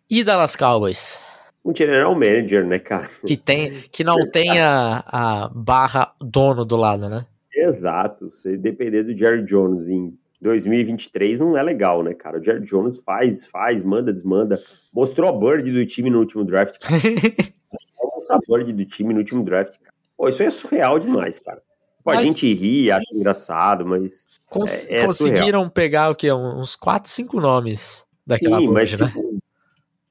[0.10, 1.20] E Dallas Cowboys?
[1.64, 3.08] Um general manager, né, cara?
[3.26, 7.26] Que, tem, que não tem a, a barra dono do lado, né?
[7.52, 8.30] Exato.
[8.30, 12.40] Se depender do Jerry Jones em 2023 não é legal, né, cara?
[12.40, 14.62] O Jerry Jones faz, faz, manda, desmanda.
[14.94, 17.02] Mostrou a bird do time no último draft, cara.
[18.16, 19.94] Mostrou a bird do time no último draft, cara.
[20.18, 21.62] Pô, isso é surreal demais, cara.
[22.04, 22.20] Pô, mas...
[22.20, 24.28] A gente ri, acha engraçado, mas.
[24.48, 25.72] Cons é, é conseguiram surreal.
[25.72, 26.32] pegar o quê?
[26.32, 29.08] Uns 4, 5 nomes daquela Sim, mas, né?
[29.08, 29.40] Tipo,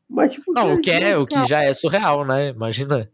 [0.09, 0.53] mas, tipo.
[0.53, 2.49] Não, o que, é, o que já é surreal, né?
[2.49, 3.09] Imagina.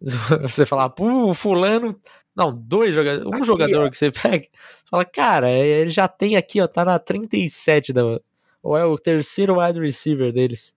[0.42, 1.98] Você falar, pô, fulano
[2.36, 3.26] não, dois jogadores.
[3.26, 3.90] Um aqui, jogador ó.
[3.90, 4.46] que você pega,
[4.90, 8.02] fala, cara, é, ele já tem aqui, ó, tá na 37 da.
[8.62, 10.74] Ou é o terceiro wide receiver deles.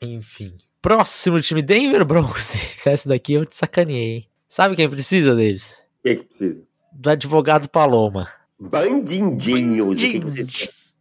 [0.00, 0.56] Enfim.
[0.82, 2.52] Próximo time, Denver Broncos.
[2.84, 4.28] Essa daqui eu te sacaneei, hein?
[4.48, 5.82] Sabe quem precisa deles?
[6.02, 6.66] Quem que precisa?
[6.90, 8.28] Do advogado Paloma.
[8.58, 10.02] Bandindinhos.
[10.02, 10.96] Bandindinhos.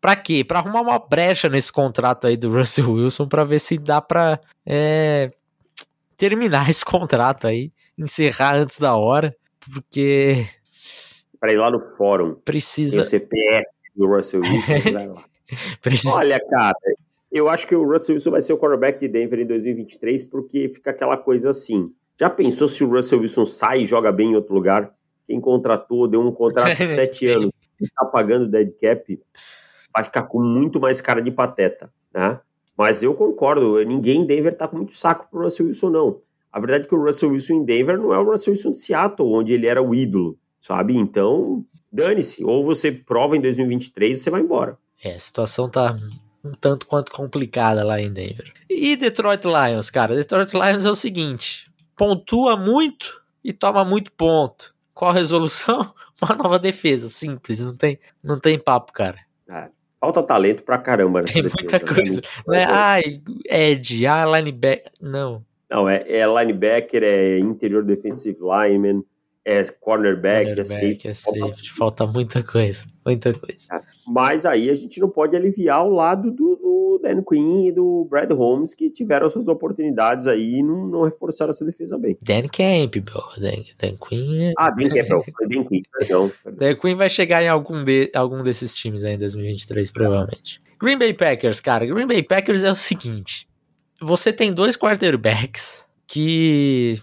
[0.00, 0.44] Pra quê?
[0.44, 4.38] Pra arrumar uma brecha nesse contrato aí do Russell Wilson pra ver se dá pra
[4.66, 5.32] é,
[6.16, 9.34] terminar esse contrato aí encerrar antes da hora,
[9.72, 10.46] porque.
[11.40, 12.34] Para ir lá no fórum.
[12.44, 12.92] Precisa.
[12.92, 15.22] Tem o CPF do Russell Wilson.
[15.82, 16.14] Precisa...
[16.14, 16.74] Olha, cara,
[17.30, 20.68] eu acho que o Russell Wilson vai ser o quarterback de Denver em 2023, porque
[20.68, 21.92] fica aquela coisa assim.
[22.18, 24.94] Já pensou se o Russell Wilson sai e joga bem em outro lugar?
[25.24, 29.20] Quem contratou, deu um contrato de sete anos e tá pagando dead cap,
[29.92, 32.40] vai ficar com muito mais cara de pateta, né?
[32.76, 36.20] Mas eu concordo, ninguém em Denver tá com muito saco pro Russell Wilson, não.
[36.54, 38.78] A verdade é que o Russell Wilson em Denver não é o Russell Wilson de
[38.78, 40.96] Seattle, onde ele era o ídolo, sabe?
[40.96, 42.44] Então, dane-se.
[42.44, 44.78] Ou você prova em 2023 ou você vai embora.
[45.02, 45.96] É, a situação tá
[46.44, 48.52] um tanto quanto complicada lá em Denver.
[48.70, 50.14] E Detroit Lions, cara?
[50.14, 54.72] Detroit Lions é o seguinte: pontua muito e toma muito ponto.
[54.94, 55.92] Qual a resolução?
[56.22, 59.18] Uma nova defesa, simples, não tem, não tem papo, cara.
[59.50, 61.94] É, falta talento pra caramba nessa Tem defesa, muita né?
[61.94, 62.22] coisa.
[62.46, 64.92] Não é, ai, Ed, ah, linebacker.
[65.00, 69.02] Não, não, é, é linebacker, é interior defensive lineman,
[69.44, 71.08] é cornerback, é cornerback é safety.
[71.08, 71.72] É safety.
[71.72, 73.66] Falta muita coisa, muita coisa.
[73.72, 77.72] É, mas aí a gente não pode aliviar o lado do, do Dan Quinn e
[77.72, 82.16] do Brad Holmes, que tiveram suas oportunidades aí e não, não reforçaram essa defesa bem.
[82.22, 84.42] Dan Campbell, Dan, Dan Quinn...
[84.42, 84.52] É...
[84.56, 86.32] Ah, Dan Campbell, Dan Quinn, perdão.
[86.56, 90.62] Dan Quinn vai chegar em algum, de, algum desses times aí em 2023, provavelmente.
[90.80, 93.48] Green Bay Packers, cara, Green Bay Packers é o seguinte
[94.00, 97.00] você tem dois quarterbacks que.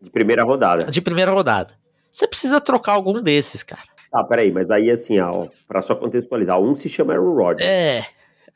[0.00, 0.90] De primeira rodada.
[0.90, 1.74] De primeira rodada.
[2.12, 3.88] Você precisa trocar algum desses, cara.
[4.12, 7.68] Ah, peraí, mas aí assim, ó, pra só contextualizar, um se chama Aaron Rodgers.
[7.68, 8.06] É.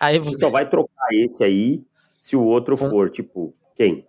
[0.00, 0.30] Aí você...
[0.30, 1.82] você só vai trocar esse aí
[2.18, 4.06] se o outro for, tipo, quem?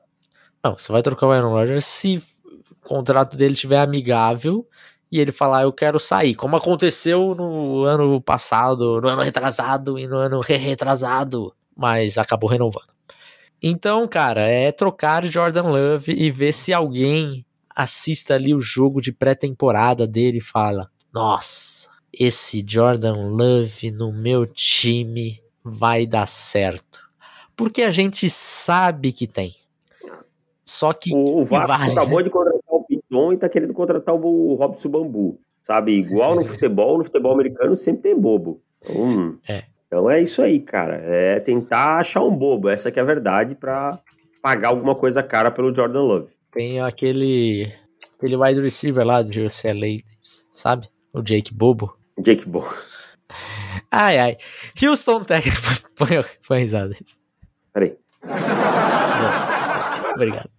[0.63, 2.17] Não, você vai trocar o Aaron Rodgers se
[2.71, 4.67] o contrato dele tiver amigável
[5.11, 6.33] e ele falar, eu quero sair.
[6.33, 12.93] Como aconteceu no ano passado, no ano retrasado e no ano re-retrasado mas acabou renovando.
[13.61, 19.11] Então, cara, é trocar Jordan Love e ver se alguém assista ali o jogo de
[19.11, 26.99] pré-temporada dele e fala: Nossa, esse Jordan Love no meu time vai dar certo.
[27.55, 29.55] Porque a gente sabe que tem.
[30.63, 31.13] Só que.
[31.13, 31.91] O, o Vasco vale.
[31.91, 35.39] acabou de contratar o Piton e tá querendo contratar o Robson Bambu.
[35.63, 35.93] Sabe?
[35.93, 38.61] Igual no futebol, no futebol americano sempre tem bobo.
[38.83, 39.63] Então, é.
[39.95, 40.97] Então é isso aí, cara.
[40.97, 42.67] É tentar achar um bobo.
[42.67, 43.97] Essa que é a verdade para
[44.41, 46.33] pagar alguma coisa cara pelo Jordan Love.
[46.51, 47.73] Tem aquele.
[48.17, 50.03] Aquele wide receiver lá do UCLA,
[50.51, 50.89] sabe?
[51.13, 51.97] O Jake Bobo.
[52.19, 52.67] Jake Bobo.
[53.89, 54.37] Ai, ai.
[54.83, 55.85] Houston Texas.
[55.95, 56.93] Põe, põe risada.
[57.71, 57.95] Peraí.
[60.13, 60.49] Obrigado.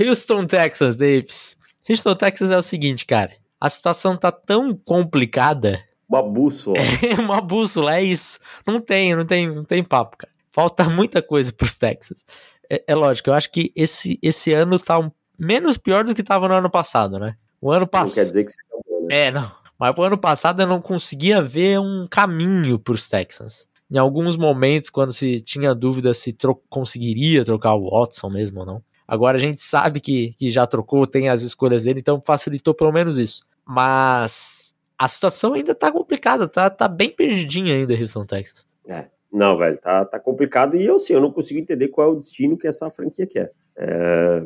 [0.00, 1.56] Houston, Texas, Davis.
[1.88, 3.32] Houston, Texas é o seguinte, cara.
[3.60, 5.82] A situação tá tão complicada.
[6.10, 6.78] Uma bússola.
[7.08, 8.40] É uma bússola, é isso.
[8.66, 10.32] Não tem, não tem, não tem papo, cara.
[10.50, 12.24] Falta muita coisa pros Texas.
[12.68, 16.24] É, é lógico, eu acho que esse, esse ano tá um, menos pior do que
[16.24, 17.36] tava no ano passado, né?
[17.60, 18.08] O ano passado.
[18.08, 19.26] Não quer dizer que seja bom, né?
[19.26, 19.52] É, não.
[19.78, 23.68] Mas o ano passado eu não conseguia ver um caminho pros Texans.
[23.90, 28.66] Em alguns momentos, quando se tinha dúvida se tro conseguiria trocar o Watson mesmo ou
[28.66, 28.82] não.
[29.06, 32.92] Agora a gente sabe que, que já trocou, tem as escolhas dele, então facilitou pelo
[32.92, 33.42] menos isso.
[33.66, 38.66] Mas a situação ainda tá complicada, tá, tá bem perdidinha ainda, Houston, Texas.
[38.86, 39.06] É.
[39.32, 42.16] Não, velho, tá, tá complicado e eu sim, eu não consigo entender qual é o
[42.16, 43.50] destino que essa franquia quer.
[43.78, 44.42] É,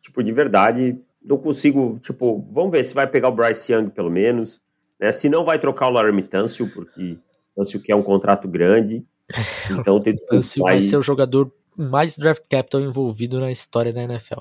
[0.00, 4.08] tipo, de verdade, não consigo, tipo, vamos ver se vai pegar o Bryce Young pelo
[4.08, 4.58] menos,
[4.98, 5.12] né?
[5.12, 7.18] Se não vai trocar o Laramie Tunsil, porque
[7.54, 9.04] Tunsil quer um contrato grande,
[9.70, 10.88] então tem Tunsil mais...
[10.88, 14.40] vai ser o jogador mais draft capital envolvido na história da NFL.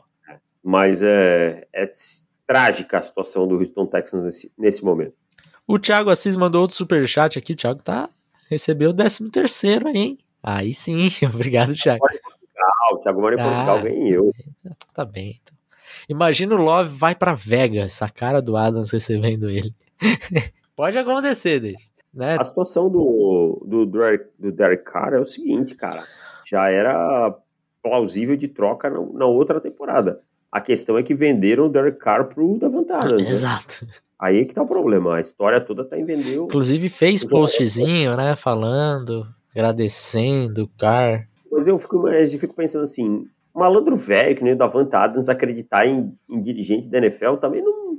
[0.63, 1.89] Mas é, é
[2.51, 5.13] trágica a situação do Houston Texans nesse, nesse momento.
[5.67, 7.53] O Thiago Assis mandou outro superchat aqui.
[7.53, 8.09] O Thiago tá,
[8.49, 10.19] recebeu o 13 terceiro aí, hein?
[10.43, 12.03] Aí sim, obrigado, Thiago.
[12.91, 14.33] O Thiago mora em Portugal, ah, ganhou.
[14.93, 15.57] Tá bem, então.
[16.09, 19.73] Imagina o Love vai para Vegas, a cara do Adams recebendo ele.
[20.75, 21.91] Pode acontecer, Davis.
[22.13, 22.37] Né?
[22.37, 26.03] A situação do, do, do Derek Carr é o seguinte, cara
[26.51, 27.35] já era
[27.81, 30.21] plausível de troca na, na outra temporada.
[30.51, 33.23] A questão é que venderam o Derek Carr pro Davante Adams.
[33.23, 33.29] Né?
[33.29, 33.87] Exato.
[34.19, 35.15] Aí é que tá o problema.
[35.15, 36.35] A história toda tá em vender.
[36.35, 38.35] Inclusive fez postzinho, né?
[38.35, 41.27] Falando, agradecendo o Carr.
[41.51, 45.87] Mas eu fico, eu fico pensando assim: malandro velho, que nem o Davante Adams, acreditar
[45.87, 47.97] em, em, dirigente da NFL também não,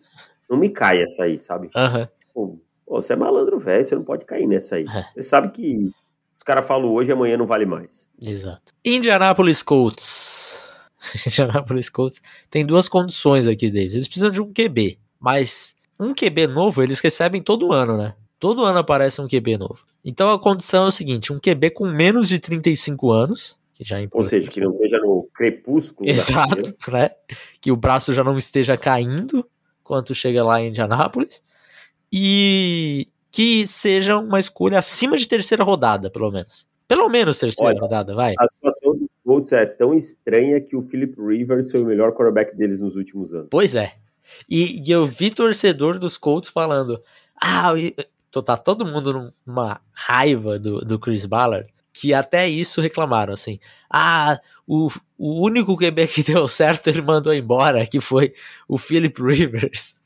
[0.48, 1.70] não me cai essa aí, sabe?
[1.74, 2.06] Uhum.
[2.20, 4.86] Tipo, pô, você é malandro velho, você não pode cair nessa aí.
[4.86, 5.04] É.
[5.14, 5.90] Você sabe que
[6.36, 8.08] os caras falam hoje, amanhã não vale mais.
[8.20, 8.72] Exato.
[8.84, 10.71] Indianapolis Colts.
[11.26, 12.20] Indianapolis Colts
[12.50, 13.94] tem duas condições aqui deles.
[13.94, 18.14] Eles precisam de um QB, mas um QB novo eles recebem todo ano, né?
[18.38, 19.78] Todo ano aparece um QB novo.
[20.04, 24.00] Então a condição é o seguinte: um QB com menos de 35 anos, que já
[24.00, 26.08] é Ou seja, que não esteja no crepúsculo.
[26.08, 27.10] Exato, né?
[27.60, 29.46] Que o braço já não esteja caindo
[29.84, 31.42] quando chega lá em Indianápolis.
[32.12, 36.66] E que seja uma escolha acima de terceira rodada, pelo menos.
[36.92, 38.34] Pelo menos terceira Olha, rodada, vai.
[38.38, 42.54] A situação dos Colts é tão estranha que o Philip Rivers foi o melhor quarterback
[42.54, 43.48] deles nos últimos anos.
[43.50, 43.94] Pois é.
[44.46, 47.02] E, e eu vi torcedor dos Colts falando:
[47.40, 47.72] ah,
[48.44, 53.58] tá todo mundo numa raiva do, do Chris Ballard, que até isso reclamaram, assim.
[53.88, 58.34] Ah, o, o único QB que deu certo ele mandou embora, que foi
[58.68, 60.02] o Philip Rivers.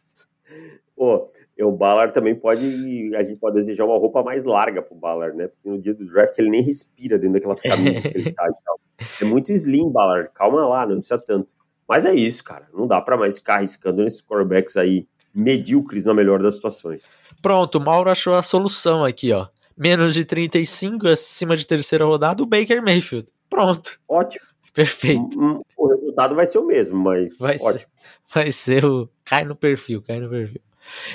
[0.95, 1.29] Pô,
[1.65, 3.15] o Ballard também pode.
[3.17, 5.49] A gente pode desejar uma roupa mais larga pro Ballard, né?
[5.49, 8.65] Porque no dia do draft ele nem respira dentro daquelas camisas que ele tá e
[8.65, 8.81] tal.
[9.21, 10.31] É muito slim, Ballard.
[10.35, 11.55] Calma lá, não precisa tanto.
[11.89, 12.69] Mas é isso, cara.
[12.75, 17.09] Não dá para mais ficar arriscando nesses quarterbacks aí medíocres na melhor das situações.
[17.41, 19.49] Pronto, o Mauro achou a solução aqui, ó.
[19.77, 23.29] Menos de 35 acima de terceira rodada, o Baker Mayfield.
[23.49, 24.01] Pronto.
[24.09, 24.45] Ótimo.
[24.73, 25.39] Perfeito.
[25.39, 27.79] Um, o resultado vai ser o mesmo, mas vai ótimo.
[27.79, 27.89] Ser,
[28.35, 29.09] vai ser o.
[29.25, 30.61] Cai no perfil, cai no perfil.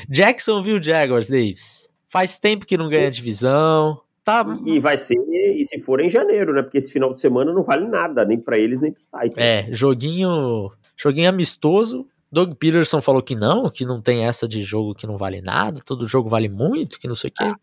[0.10, 1.90] Jacksonville Jaguars, Davis.
[2.08, 4.02] Faz tempo que não ganha divisão.
[4.24, 4.44] Tá...
[4.66, 6.62] E vai ser, e se for em janeiro, né?
[6.62, 9.38] Porque esse final de semana não vale nada, nem para eles, nem pros Titans.
[9.38, 12.08] É, joguinho, joguinho amistoso.
[12.32, 15.82] Doug Peterson falou que não, que não tem essa de jogo que não vale nada,
[15.84, 17.54] todo jogo vale muito, que não sei o quê.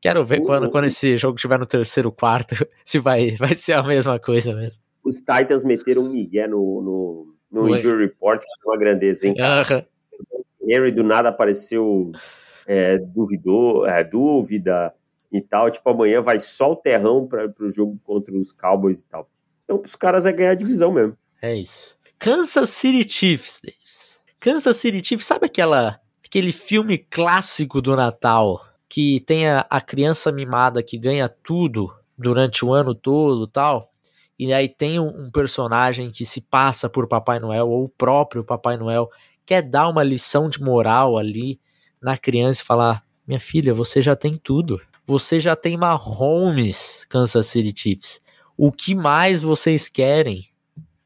[0.00, 2.54] Quero ver quando, quando esse jogo estiver no terceiro, quarto,
[2.84, 4.84] se vai, vai ser a mesma coisa mesmo.
[5.02, 9.34] Os Titans meteram um migué no, no, no injury report, que é uma grandeza, hein?
[9.34, 9.88] Cara?
[10.68, 12.12] Henry do nada apareceu
[12.66, 14.94] é, duvidou, é, dúvida
[15.32, 15.70] e tal.
[15.70, 19.28] Tipo, amanhã vai só o terrão para o jogo contra os Cowboys e tal.
[19.64, 21.16] Então, os caras é ganhar a divisão mesmo.
[21.40, 21.98] É isso.
[22.18, 24.18] Kansas City Chiefs, Davis.
[24.40, 30.30] Kansas City Chiefs, sabe aquela, aquele filme clássico do Natal que tem a, a criança
[30.30, 33.90] mimada que ganha tudo durante o ano todo tal?
[34.38, 38.44] e aí tem um, um personagem que se passa por Papai Noel, ou o próprio
[38.44, 39.08] Papai Noel,
[39.46, 41.60] quer dar uma lição de moral ali
[42.00, 44.80] na criança e falar: minha filha, você já tem tudo.
[45.06, 48.20] Você já tem Mahomes, Kansas City Chiefs.
[48.56, 50.46] O que mais vocês querem?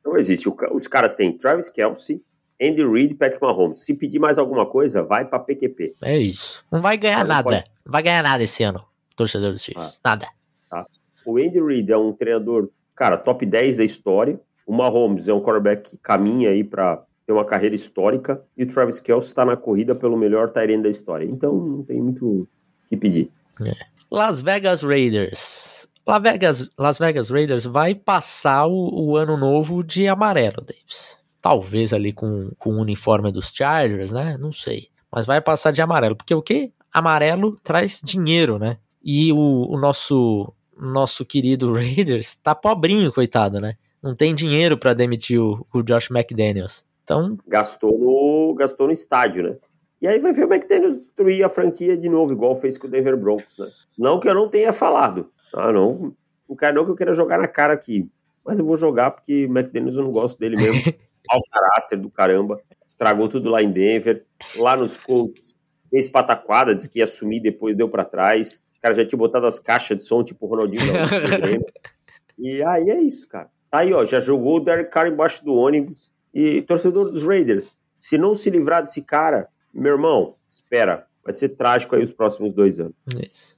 [0.04, 0.48] Não existe.
[0.72, 2.22] Os caras têm Travis Kelsey,
[2.60, 3.84] Andy Reid e Patrick Mahomes.
[3.84, 5.94] Se pedir mais alguma coisa, vai pra PQP.
[6.02, 6.64] É isso.
[6.70, 7.42] Não vai ganhar Mas nada.
[7.44, 7.64] Pode...
[7.84, 8.84] Não vai ganhar nada esse ano,
[9.16, 10.00] torcedor dos Chiefs.
[10.04, 10.10] Ah.
[10.10, 10.28] Nada.
[10.70, 10.86] Tá.
[11.26, 14.40] O Andy Reid é um treinador, cara, top 10 da história.
[14.66, 18.42] O Mahomes é um quarterback que caminha aí pra ter uma carreira histórica.
[18.56, 21.26] E o Travis Kelsey está na corrida pelo melhor Tyrene da história.
[21.26, 22.48] Então não tem muito
[22.88, 23.30] que pedir.
[23.62, 23.74] É.
[24.10, 25.86] Las Vegas Raiders.
[26.06, 31.18] Las Vegas, Las Vegas Raiders vai passar o, o ano novo de amarelo, Davis.
[31.38, 34.38] Talvez ali com, com o uniforme dos Chargers, né?
[34.38, 34.88] Não sei.
[35.12, 36.16] Mas vai passar de amarelo.
[36.16, 36.72] Porque o quê?
[36.90, 38.78] Amarelo traz dinheiro, né?
[39.04, 43.74] E o, o nosso nosso querido Raiders tá pobrinho, coitado, né?
[44.02, 46.87] Não tem dinheiro para demitir o, o Josh McDaniels.
[47.08, 47.38] Então.
[47.46, 49.56] Gastou no, gastou no estádio, né?
[50.00, 52.90] E aí vai ver o McDaniels destruir a franquia de novo, igual fez com o
[52.90, 53.70] Denver Broncos, né?
[53.98, 55.32] Não que eu não tenha falado.
[55.54, 56.14] Ah, não.
[56.46, 58.08] Não quero não que eu queira jogar na cara aqui.
[58.44, 60.82] Mas eu vou jogar porque o McDaniels eu não gosto dele mesmo.
[61.30, 62.60] Mau caráter do caramba.
[62.86, 64.26] Estragou tudo lá em Denver.
[64.56, 65.54] Lá nos Colts,
[65.90, 68.62] fez pataquada, disse que ia sumir, depois deu para trás.
[68.72, 70.82] Os caras já tinham botado as caixas de som, tipo o Ronaldinho.
[72.38, 73.50] e aí é isso, cara.
[73.70, 74.04] Tá aí, ó.
[74.04, 76.12] Já jogou o Derek Carr embaixo do ônibus.
[76.32, 81.06] E torcedor dos Raiders, se não se livrar desse cara, meu irmão, espera.
[81.22, 82.94] Vai ser trágico aí os próximos dois anos.
[83.30, 83.56] Isso.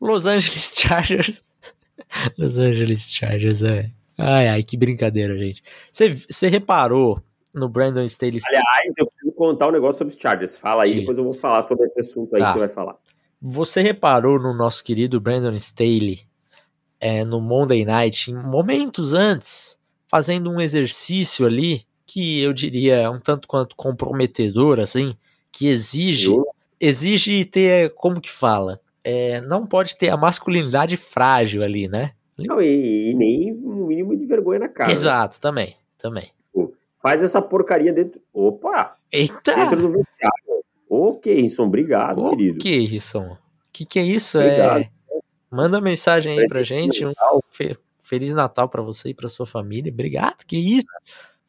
[0.00, 1.42] Los Angeles Chargers.
[2.36, 3.90] Los Angeles Chargers, é.
[4.18, 5.62] Ai, ai, que brincadeira, gente.
[5.92, 7.22] Você reparou
[7.54, 8.40] no Brandon Staley?
[8.46, 10.56] Aliás, eu preciso contar um negócio sobre os Chargers.
[10.56, 11.00] Fala aí, Sim.
[11.00, 12.46] depois eu vou falar sobre esse assunto aí tá.
[12.46, 12.96] que você vai falar.
[13.40, 16.26] Você reparou no nosso querido Brandon Staley
[16.98, 23.48] é, no Monday Night, momentos antes, fazendo um exercício ali que eu diria um tanto
[23.48, 25.16] quanto comprometedor, assim,
[25.50, 26.30] que exige
[26.80, 28.80] exige ter, como que fala?
[29.02, 32.12] É, não pode ter a masculinidade frágil ali, né?
[32.38, 34.88] Não, e, e nem um mínimo de vergonha na cara.
[34.88, 34.92] Né?
[34.92, 36.30] Exato, também, também.
[37.02, 38.20] Faz essa porcaria dentro.
[38.32, 38.96] Opa!
[39.12, 39.54] Eita!
[39.54, 40.64] Dentro do vestiário.
[40.88, 42.58] Ô, Keirson, obrigado, Ô, querido.
[42.58, 43.38] Keirson, o
[43.72, 44.38] que, que é isso?
[44.38, 44.80] Obrigado.
[44.80, 44.90] É...
[45.50, 47.04] Manda mensagem aí pra gente.
[47.06, 47.12] Um
[47.50, 47.76] fe...
[48.02, 49.92] Feliz Natal pra você e pra sua família.
[49.92, 50.86] Obrigado, que isso.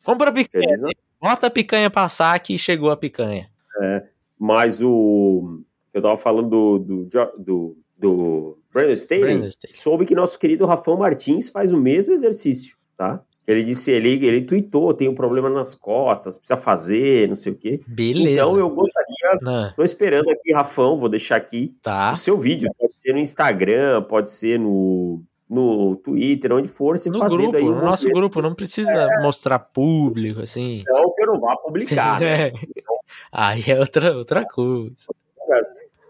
[0.08, 0.74] Compra picanha.
[1.22, 3.50] Bota a picanha passar que chegou a picanha.
[3.82, 4.06] É,
[4.40, 5.62] mas o.
[5.94, 11.50] Eu tava falando do, do, do, do Brandon Staley, soube que nosso querido Rafão Martins
[11.50, 13.22] faz o mesmo exercício, tá?
[13.46, 17.56] Ele disse, ele, ele tweetou, tem um problema nas costas, precisa fazer, não sei o
[17.56, 17.82] quê.
[17.86, 18.30] Beleza.
[18.30, 19.74] Então eu gostaria, não.
[19.74, 22.14] tô esperando aqui, Rafão, vou deixar aqui tá.
[22.14, 22.72] o seu vídeo.
[22.80, 27.58] Pode ser no Instagram, pode ser no, no Twitter, onde for, se no fazendo grupo,
[27.58, 27.64] aí.
[27.64, 29.22] No nosso grupo, não precisa é.
[29.22, 30.84] mostrar público, assim.
[30.88, 32.52] Não que eu não vá publicar, né?
[33.32, 34.94] Aí é outra, outra coisa.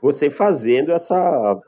[0.01, 1.61] Você fazendo essa.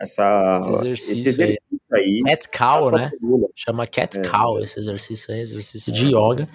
[0.00, 2.02] essa esse exercício, esse exercício aí.
[2.02, 2.22] aí.
[2.24, 3.10] Cat Cow, né?
[3.54, 4.22] Chama Cat é.
[4.22, 6.48] Cow esse exercício aí, exercício de yoga.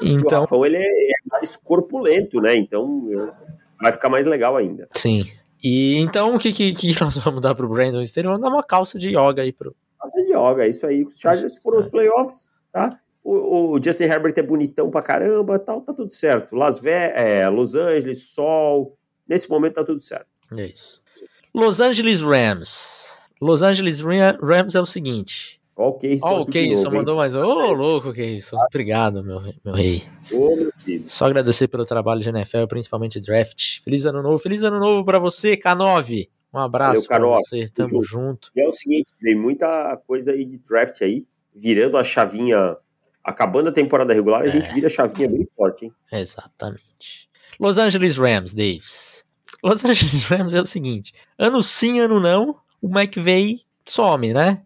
[0.00, 2.56] Então, o Rafão, ele é, é mais corpulento, né?
[2.56, 3.08] Então
[3.80, 4.88] vai ficar mais legal ainda.
[4.92, 5.24] Sim.
[5.62, 8.28] E então o que, que, que nós vamos dar pro Brandon Staley?
[8.28, 9.74] Vamos dar uma calça de yoga aí pro.
[9.98, 11.04] Calça de yoga, isso aí.
[11.04, 12.98] Os Chargers foram os playoffs, tá?
[13.22, 16.56] O, o, Justin Herbert é bonitão pra caramba, tal, tá tudo certo.
[16.56, 18.96] Las Ve é, Los Angeles, sol.
[19.28, 20.26] Nesse momento tá tudo certo.
[20.56, 21.02] É isso.
[21.54, 23.10] Los Angeles Rams.
[23.40, 25.59] Los Angeles Rams é o seguinte.
[25.98, 26.26] Que é isso?
[26.26, 26.90] Ó, o isso?
[26.90, 27.34] Mandou mais.
[27.34, 28.56] Ô, oh, louco, que isso.
[28.56, 30.02] Obrigado, meu, meu rei.
[30.32, 31.04] Ô, meu filho.
[31.08, 33.80] Só agradecer pelo trabalho de NFL, principalmente draft.
[33.82, 34.38] Feliz ano novo.
[34.38, 36.28] Feliz ano novo pra você, K9.
[36.52, 37.68] Um abraço pra você.
[37.68, 38.50] Tamo junto.
[38.54, 42.76] E é o seguinte, tem muita coisa aí de draft aí, virando a chavinha
[43.22, 44.50] acabando a temporada regular, a é.
[44.50, 45.92] gente vira a chavinha bem forte, hein?
[46.12, 47.28] Exatamente.
[47.58, 49.24] Los Angeles Rams, Davis.
[49.62, 54.62] Los Angeles Rams é o seguinte: ano sim, ano não, o McVay some, né?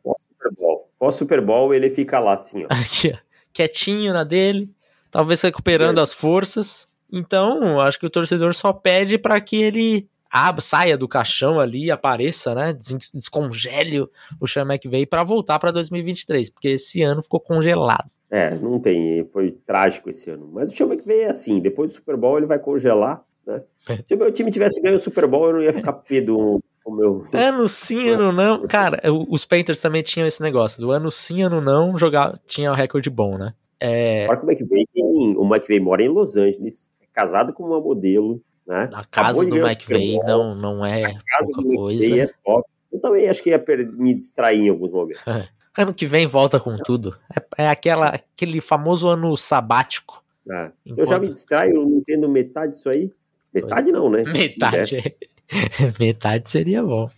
[1.05, 1.75] Pós-Super Bowl.
[1.75, 2.67] Ele fica lá assim, ó.
[2.71, 3.15] Aqui.
[3.53, 4.71] Quietinho na dele,
[5.11, 6.03] talvez recuperando é.
[6.03, 6.89] as forças.
[7.13, 11.91] Então, acho que o torcedor só pede para que ele ah, saia do caixão ali,
[11.91, 12.73] apareça, né?
[12.73, 14.09] Descongele
[14.41, 18.11] o Sean McVay para voltar para 2023, porque esse ano ficou congelado.
[18.31, 20.51] É, não tem, foi trágico esse ano.
[20.53, 23.63] Mas o Sean McVay é assim, depois do Super Bowl ele vai congelar, né?
[23.89, 24.03] É.
[24.05, 26.61] Se o meu time tivesse ganho o Super Bowl, eu não ia ficar pé do
[26.85, 27.25] o meu...
[27.33, 28.67] Ano sim, ano não.
[28.67, 32.75] Cara, os Panthers também tinham esse negócio, do ano sim, ano não, jogar, tinha um
[32.75, 33.55] recorde bom, né?
[33.81, 34.25] É...
[34.25, 37.81] Agora que o McVay tem, o McVay mora em Los Angeles, é casado com uma
[37.81, 38.91] modelo, né?
[38.93, 42.05] A casa do McVay não, não é a casa do coisa.
[42.05, 42.69] McVay é top.
[42.93, 45.23] Eu também acho que ia me distrair em alguns momentos.
[45.77, 47.17] Ano que vem volta com tudo.
[47.59, 50.23] É, é aquela, aquele famoso ano sabático.
[50.49, 50.71] É.
[50.87, 50.99] Enquanto...
[51.01, 53.13] Eu já me distraio, eu não entendo metade disso aí.
[53.53, 54.23] Metade não, né?
[54.23, 55.17] Metade.
[55.99, 57.11] metade seria bom.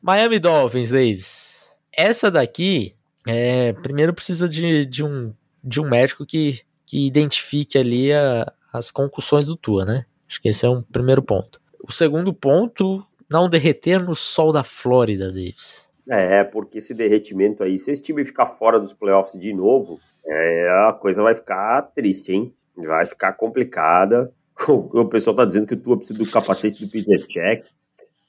[0.00, 1.70] Miami Dolphins, Davis.
[1.92, 2.94] Essa daqui,
[3.26, 5.32] é, primeiro precisa de, de, um,
[5.62, 10.06] de um médico que, que identifique ali a, as concussões do Tua, né?
[10.28, 11.60] Acho que esse é um primeiro ponto.
[11.86, 15.86] O segundo ponto, não derreter no sol da Flórida, Davis.
[16.08, 20.68] É, porque esse derretimento aí, se esse time ficar fora dos playoffs de novo, é,
[20.88, 22.54] a coisa vai ficar triste, hein?
[22.76, 24.32] Vai ficar complicada.
[24.92, 27.64] O pessoal tá dizendo que o Tua precisa do capacete do Peter Check.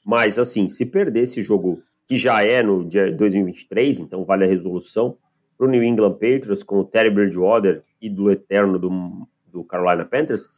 [0.04, 4.48] Mas, assim, se perder esse jogo, que já é no dia 2023, então vale a
[4.48, 5.16] resolução,
[5.56, 10.48] pro New England Patriots, com o Terry Bridgewater, ídolo eterno do, do Carolina Panthers,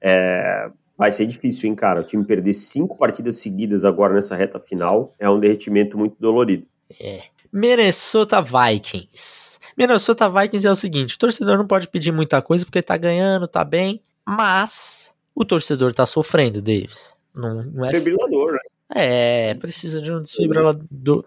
[0.00, 2.00] é, vai ser difícil, hein, cara?
[2.00, 6.66] O time perder cinco partidas seguidas agora nessa reta final é um derretimento muito dolorido.
[7.00, 7.22] É.
[7.52, 9.58] Minnesota Vikings.
[9.76, 13.46] Minnesota Vikings é o seguinte: o torcedor não pode pedir muita coisa porque tá ganhando,
[13.46, 17.14] tá bem, mas o torcedor tá sofrendo, Davis.
[17.34, 17.90] Não, não é...
[17.90, 18.58] Desfibrilador, né?
[18.94, 21.24] É, precisa de um desfibrilador,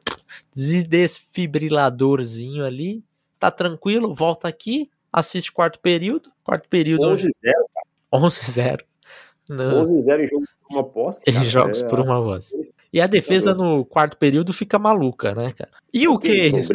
[0.53, 3.03] desfibriladorzinho ali.
[3.39, 6.31] Tá tranquilo, volta aqui, assiste quarto período.
[6.43, 7.11] Quarto período.
[7.11, 7.65] 11-0, cara.
[8.13, 8.81] 11-0.
[9.49, 11.23] 11-0 em jogos por uma posse.
[11.27, 12.55] Em jogos é, por uma posse.
[12.93, 15.71] E a defesa no quarto período fica maluca, né, cara?
[15.93, 16.73] E o que isso?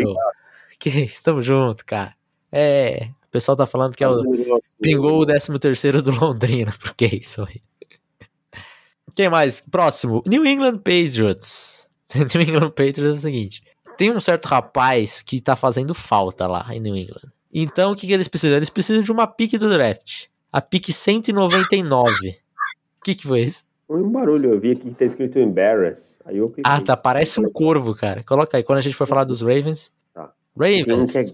[0.78, 2.14] Que estamos juntos, cara.
[2.50, 3.10] É.
[3.30, 4.24] O pessoal tá falando que é o,
[4.82, 6.74] pingou o 13 terceiro do Londrina.
[6.82, 7.62] Por que isso aí?
[9.14, 9.60] Quem mais?
[9.60, 10.20] Próximo.
[10.26, 11.86] New England Patriots.
[12.12, 13.62] New England Patriots é o seguinte.
[13.96, 17.30] Tem um certo rapaz que tá fazendo falta lá em New England.
[17.54, 18.56] Então, o que, que eles precisam?
[18.56, 20.24] Eles precisam de uma pique do draft.
[20.52, 22.30] A pique 199.
[22.30, 23.62] O que, que foi isso?
[23.88, 26.18] Um barulho, eu vi aqui que tá escrito embarrass.
[26.24, 28.24] Aí eu ah, tá, parece um corvo, cara.
[28.24, 29.92] Coloca aí, quando a gente for falar dos Ravens.
[30.12, 30.32] Tá.
[30.58, 31.14] Ravens.
[31.14, 31.24] É...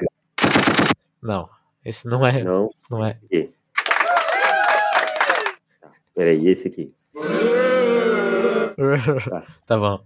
[1.23, 1.49] Não,
[1.87, 2.43] esse não é.
[2.43, 3.17] Não, não é.
[5.81, 6.93] Tá, peraí, esse aqui.
[9.31, 9.47] tá.
[9.67, 10.05] tá bom.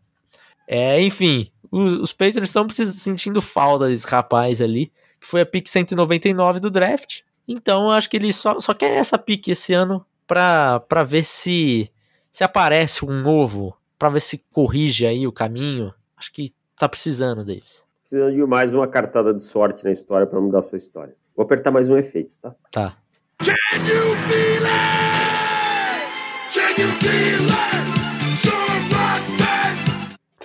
[0.69, 6.61] É, enfim, os, Patriots estão sentindo falta desse rapaz ali, que foi a pick 199
[6.61, 7.23] do draft.
[7.49, 11.91] Então, eu acho que ele só, só quer essa pick esse ano para ver se
[12.31, 15.93] se aparece um novo, para ver se corrige aí o caminho.
[16.17, 17.83] Acho que tá precisando, Davis.
[18.03, 21.17] Precisando de mais uma cartada de sorte na história para mudar a sua história.
[21.37, 22.55] Vou apertar mais um efeito, tá?
[22.71, 22.97] Tá.
[23.39, 23.53] Can
[23.87, 24.91] you feel it?
[26.53, 27.71] Can you feel it?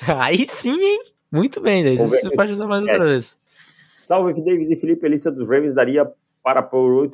[0.20, 1.04] Aí sim, hein?
[1.32, 2.10] Muito bem, Davis.
[2.10, 3.38] Você pode usar mais outra vez.
[3.92, 5.06] Salve, Davis e Felipe.
[5.06, 6.10] A lista dos Ravens daria
[6.44, 7.10] para pôr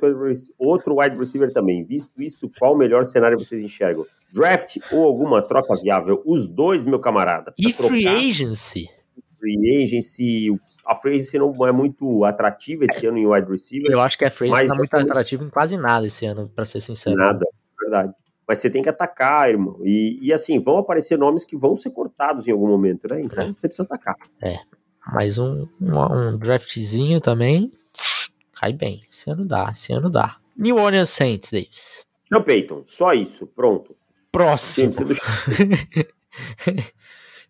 [0.59, 1.85] outro wide receiver também.
[1.85, 4.05] Visto isso, qual o melhor cenário vocês enxergam?
[4.33, 6.21] Draft ou alguma troca viável?
[6.25, 7.53] Os dois, meu camarada.
[7.57, 8.89] E free agency?
[9.39, 10.59] Free agency.
[10.85, 13.91] A agency não é muito atrativa esse ano em wide receiver.
[13.91, 16.65] Eu acho que a agency não é muito atrativa em quase nada esse ano, para
[16.65, 17.15] ser sincero.
[17.15, 17.45] Nada,
[17.79, 18.13] verdade.
[18.47, 19.79] Mas você tem que atacar, irmão.
[19.83, 23.21] E, e assim, vão aparecer nomes que vão ser cortados em algum momento, né?
[23.21, 23.53] Então é.
[23.53, 24.15] você precisa atacar.
[24.41, 24.57] É.
[25.13, 27.71] Mais um, um, um draftzinho também
[28.61, 29.01] cai bem.
[29.11, 30.37] Esse ano dá, esse ano dá.
[30.55, 32.05] New Orleans Saints, Davis.
[32.29, 33.95] Sean Peyton, só isso, pronto.
[34.31, 34.91] Próximo.
[34.91, 35.09] Do...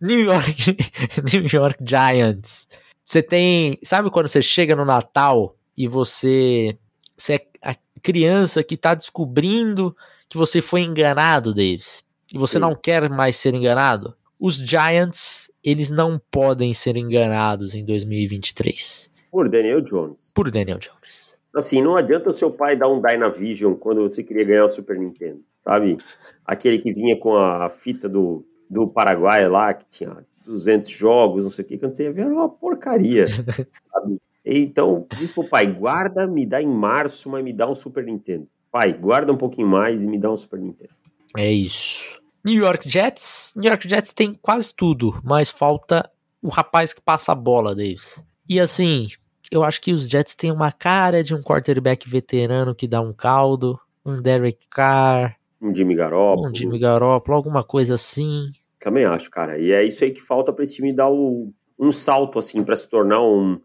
[0.00, 0.76] New York,
[1.32, 2.66] New York Giants.
[3.04, 6.76] Você tem, sabe quando você chega no Natal e você,
[7.16, 9.94] você é a criança que tá descobrindo
[10.28, 12.60] que você foi enganado, Davis, e você Sim.
[12.60, 14.14] não quer mais ser enganado?
[14.38, 19.10] Os Giants, eles não podem ser enganados em 2023.
[19.30, 20.18] Por Daniel Jones.
[20.34, 21.32] Por Daniel Jones.
[21.54, 24.98] Assim, não adianta o seu pai dar um Dynavision quando você queria ganhar o Super
[24.98, 25.98] Nintendo, sabe?
[26.46, 31.50] Aquele que vinha com a fita do, do Paraguai lá, que tinha 200 jogos, não
[31.50, 33.26] sei o que, quando você ia ver era uma porcaria,
[33.82, 34.20] sabe?
[34.44, 38.48] Então, diz pro pai, guarda, me dá em março, mas me dá um Super Nintendo.
[38.70, 40.94] Pai, guarda um pouquinho mais e me dá um Super Nintendo.
[41.36, 42.20] É isso.
[42.44, 43.52] New York Jets.
[43.54, 46.08] New York Jets tem quase tudo, mas falta
[46.42, 48.20] o rapaz que passa a bola, Davis.
[48.48, 49.08] E assim,
[49.50, 53.12] eu acho que os Jets têm uma cara de um quarterback veterano que dá um
[53.12, 58.46] caldo, um Derek Carr, um Jimmy Garoppolo, um Jimmy Garoppolo, alguma coisa assim.
[58.82, 59.58] Também acho, cara.
[59.58, 62.76] E é isso aí que falta para esse time dar o, um salto assim para
[62.76, 63.60] se tornar um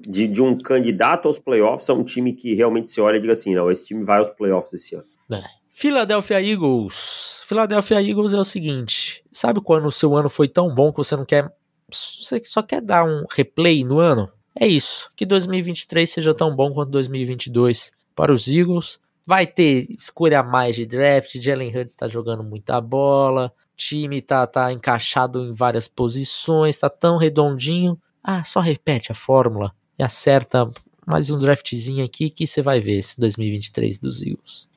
[0.00, 3.32] de, de, um candidato aos playoffs a um time que realmente se olha e diga
[3.32, 5.04] assim, não, esse time vai aos playoffs esse ano.
[5.32, 5.42] É.
[5.72, 7.40] Philadelphia Eagles.
[7.44, 11.16] Philadelphia Eagles é o seguinte, sabe quando o seu ano foi tão bom que você
[11.16, 11.52] não quer
[11.92, 14.30] você só quer dar um replay no ano?
[14.58, 15.10] É isso.
[15.16, 18.98] Que 2023 seja tão bom quanto 2022 para os Eagles.
[19.26, 21.36] Vai ter escolha mais de draft.
[21.38, 23.52] Jalen Hurts está jogando muita bola.
[23.76, 26.78] Time tá, tá encaixado em várias posições.
[26.78, 27.98] Tá tão redondinho.
[28.22, 30.64] Ah, só repete a fórmula e acerta
[31.06, 34.68] mais um draftzinho aqui que você vai ver esse 2023 dos Eagles.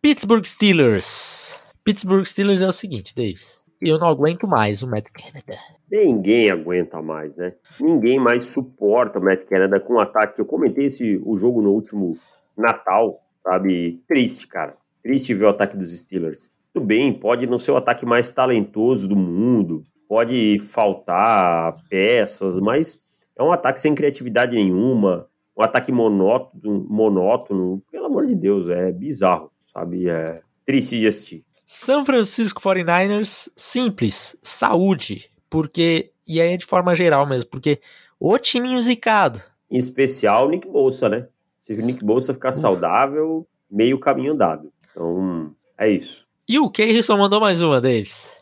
[0.00, 1.58] Pittsburgh Steelers.
[1.82, 3.60] Pittsburgh Steelers é o seguinte, Davis.
[3.80, 5.58] Eu não aguento mais o Matt Canada.
[5.90, 7.54] Ninguém aguenta mais, né?
[7.80, 10.40] Ninguém mais suporta o Matt Canada com o ataque.
[10.40, 12.18] Eu comentei esse, o jogo no último
[12.56, 14.02] Natal, sabe?
[14.06, 14.76] Triste, cara.
[15.02, 16.50] Triste ver o ataque dos Steelers.
[16.78, 23.00] Tudo bem, pode não ser o ataque mais talentoso do mundo, pode faltar peças, mas
[23.36, 25.26] é um ataque sem criatividade nenhuma,
[25.56, 27.82] um ataque monótono, monótono.
[27.90, 30.08] Pelo amor de Deus, é bizarro, sabe?
[30.08, 31.44] É triste de assistir.
[31.66, 37.80] São Francisco 49ers, simples, saúde, porque, e aí é de forma geral mesmo, porque
[38.20, 39.42] o time zicado.
[39.68, 41.26] Em especial o Nick Bolsa, né?
[41.60, 44.72] Se o Nick Bolsa ficar saudável, meio caminho andado.
[44.92, 46.27] Então, é isso.
[46.48, 48.32] E o Keirson mandou mais uma, Davis.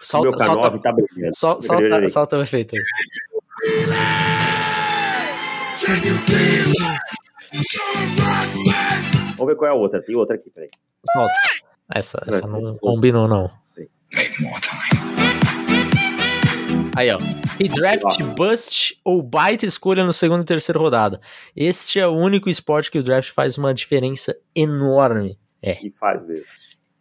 [0.00, 1.36] Solta, meu K9 solta, tá brilhando.
[1.36, 2.82] Sol, solta, solta o efeito aí.
[9.36, 10.02] Vamos ver qual é a outra.
[10.02, 10.68] Tem outra aqui, peraí.
[11.12, 11.32] Solta.
[11.94, 13.48] Essa, essa não, não combinou, não.
[16.96, 17.18] Aí, ó.
[17.60, 21.20] E draft bust ou baita escolha no segundo e terceiro rodada.
[21.54, 25.38] Este é o único esporte que o draft faz uma diferença enorme.
[25.62, 25.78] É.
[25.86, 26.44] E faz mesmo.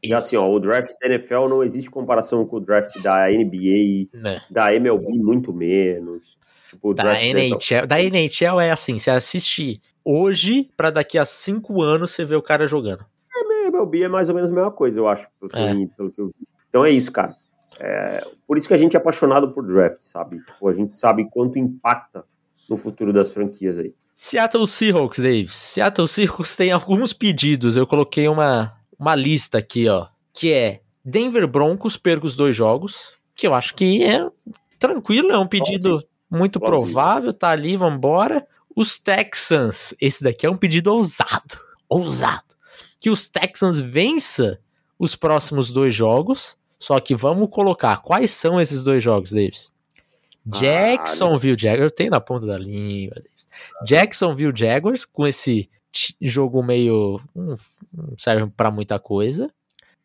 [0.02, 4.10] E assim, ó, o draft da NFL não existe comparação com o draft da NBA,
[4.14, 4.22] não.
[4.22, 4.42] Né.
[4.50, 6.38] da MLB muito menos.
[6.70, 12.12] Tipo, da NHL, da NHL é assim, você assiste hoje para daqui a cinco anos
[12.12, 13.04] você ver o cara jogando.
[13.36, 15.88] É, MLB é mais ou menos a mesma coisa, eu acho, pelo, é.
[15.98, 16.48] pelo que eu vi.
[16.70, 17.36] Então é isso, cara.
[17.80, 20.40] É, por isso que a gente é apaixonado por draft, sabe?
[20.40, 22.24] Tipo, a gente sabe quanto impacta
[22.70, 23.94] no futuro das franquias aí.
[24.14, 25.48] Seattle Seahawks, Dave.
[25.50, 27.78] Seattle Seahawks tem alguns pedidos.
[27.78, 30.08] Eu coloquei uma, uma lista aqui, ó.
[30.34, 33.14] Que é Denver Broncos perca os dois jogos.
[33.34, 34.30] Que eu acho que é
[34.78, 37.34] tranquilo, é um pedido muito provável.
[37.34, 38.46] Tá ali, vambora.
[38.76, 39.94] Os Texans.
[40.00, 41.60] Esse daqui é um pedido ousado.
[41.88, 42.56] Ousado.
[43.00, 44.60] Que os Texans vença
[45.00, 46.56] os próximos dois jogos.
[46.78, 49.72] Só que vamos colocar quais são esses dois jogos, Davis.
[50.46, 53.48] Jacksonville Jaguars, eu tenho na ponta da língua, Davis.
[53.86, 55.70] Jacksonville Jaguars com esse
[56.22, 57.56] jogo meio não
[58.18, 59.52] serve para muita coisa.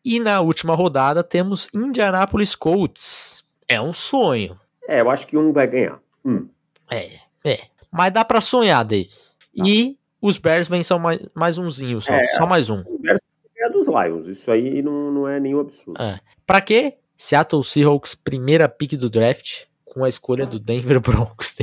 [0.03, 3.43] E na última rodada temos Indianapolis Colts.
[3.67, 4.59] É um sonho.
[4.87, 5.99] É, eu acho que um vai ganhar.
[6.23, 6.47] Hum.
[6.89, 7.61] É, é.
[7.91, 9.35] Mas dá para sonhar, Davis.
[9.57, 9.63] Tá.
[9.65, 12.81] E os Bears vêm só mais, mais umzinho, só, é, só mais um.
[12.81, 13.19] Os Bears
[13.57, 15.99] é dos Lions, isso aí não, não é nenhum absurdo.
[16.01, 16.19] É.
[16.45, 16.97] Pra quê?
[17.17, 21.55] Seattle Seahawks, primeira pick do draft, com a escolha do Denver Broncos.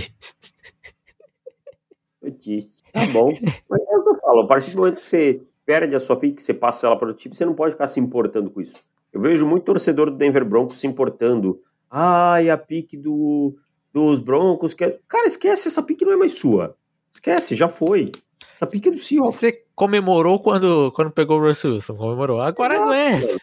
[2.93, 3.33] Tá bom.
[3.69, 6.17] Mas é o que eu falo, a partir do momento que você perde a sua
[6.17, 8.61] pick, que você passa ela para o time, você não pode ficar se importando com
[8.61, 8.81] isso.
[9.13, 11.61] Eu vejo muito torcedor do Denver Broncos se importando.
[11.91, 13.55] Ai, a pick do,
[13.93, 14.75] dos Broncos.
[14.75, 14.85] Que...
[14.85, 16.77] É, cara, esquece, essa pick não é mais sua.
[17.11, 18.11] Esquece, já foi.
[18.55, 19.35] Essa pick é do Seahawks.
[19.35, 22.41] Você comemorou quando, quando pegou o Russell Wilson, comemorou.
[22.41, 23.37] Agora Exato, não é.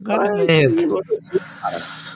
[0.00, 1.44] Agora aguenta.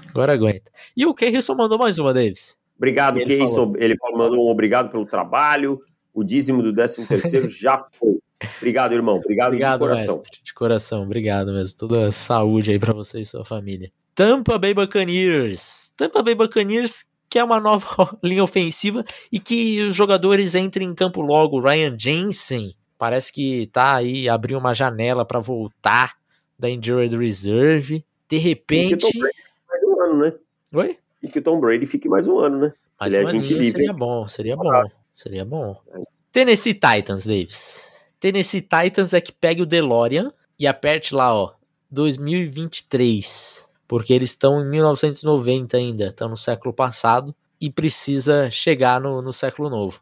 [0.08, 0.70] Agora aguenta.
[0.96, 2.56] E o Keirson mandou mais uma, Davis.
[2.76, 3.74] Obrigado, Keirson.
[3.76, 5.80] Ele mandou um obrigado pelo trabalho.
[6.16, 8.18] O dízimo do 13 terceiro já foi.
[8.56, 9.16] Obrigado, irmão.
[9.16, 10.16] Obrigado, obrigado de coração.
[10.16, 11.76] Mestre, de coração, obrigado mesmo.
[11.76, 13.92] Toda saúde aí para você e sua família.
[14.14, 15.92] Tampa Bay Buccaneers.
[15.94, 20.94] Tampa Bay Buccaneers que é uma nova linha ofensiva e que os jogadores entrem em
[20.94, 21.60] campo logo.
[21.60, 26.14] Ryan Jensen parece que tá aí, abriu uma janela para voltar
[26.58, 28.02] da Injured Reserve.
[28.26, 28.94] De repente.
[28.94, 30.32] E que Tom Brady mais um ano, né?
[30.72, 30.98] Oi?
[31.22, 32.72] E que o Tom Brady fique mais um ano, né?
[32.98, 33.80] Mais Ele é gente livre.
[33.80, 34.70] Seria bom, seria bom.
[35.16, 35.76] Seria bom.
[36.30, 37.88] Tennessee Titans, Davis.
[38.20, 41.54] Tennessee Titans é que pegue o DeLorean e aperte lá, ó.
[41.90, 43.66] 2023.
[43.88, 49.32] Porque eles estão em 1990 ainda, estão no século passado e precisa chegar no, no
[49.32, 50.00] século novo.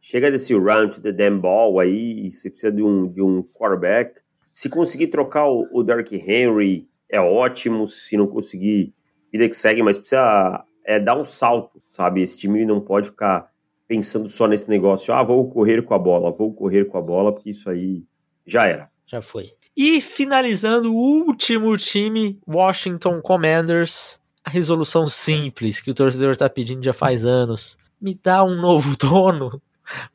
[0.00, 4.68] Chega desse to the damn ball aí, você precisa de um, de um quarterback se
[4.68, 7.88] conseguir trocar o, o Dark Henry, é ótimo.
[7.88, 8.94] Se não conseguir,
[9.32, 12.20] vida que segue, mas precisa é, dar um salto, sabe?
[12.20, 13.50] Esse time não pode ficar
[13.92, 15.12] pensando só nesse negócio.
[15.12, 18.02] Ah, vou correr com a bola, vou correr com a bola, porque isso aí
[18.46, 18.90] já era.
[19.06, 19.52] Já foi.
[19.76, 24.18] E finalizando o último time, Washington Commanders.
[24.42, 27.76] A resolução simples que o torcedor está pedindo já faz anos.
[28.00, 29.60] Me dá um novo dono,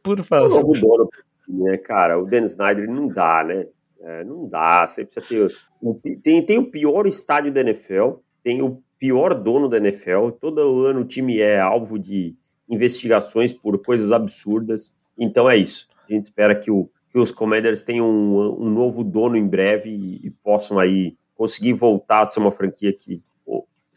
[0.02, 0.58] por favor.
[0.58, 1.10] Um novo dono,
[1.48, 2.20] né, cara?
[2.20, 3.68] O Dan Snyder não dá, né?
[4.02, 6.20] É, não dá, você precisa ter.
[6.24, 10.32] Tem, tem o pior estádio da NFL, tem o pior dono da NFL.
[10.32, 12.36] Todo ano o time é alvo de
[12.70, 14.96] investigações por coisas absurdas.
[15.18, 15.88] Então é isso.
[16.08, 19.90] A gente espera que, o, que os Commanders tenham um, um novo dono em breve
[19.90, 23.22] e, e, possam aí conseguir voltar a ser uma franquia que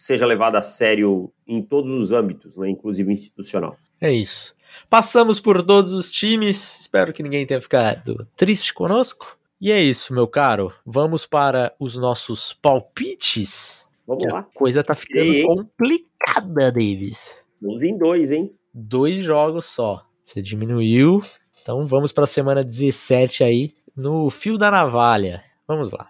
[0.00, 3.76] seja levada a sério em todos os âmbitos, né, inclusive institucional.
[4.00, 4.54] É isso.
[4.88, 6.80] Passamos por todos os times.
[6.80, 9.36] Espero que ninguém tenha ficado triste conosco.
[9.60, 10.72] E é isso, meu caro.
[10.86, 13.86] Vamos para os nossos palpites.
[14.06, 14.40] Vamos lá.
[14.40, 15.46] A coisa tá ficando E hein?
[15.46, 17.36] complicada, Davis.
[17.60, 18.54] Vamos em dois, hein?
[18.72, 20.04] Dois jogos só.
[20.24, 21.22] Você diminuiu.
[21.60, 25.44] Então vamos para a semana 17 aí, no fio da navalha.
[25.66, 26.08] Vamos lá.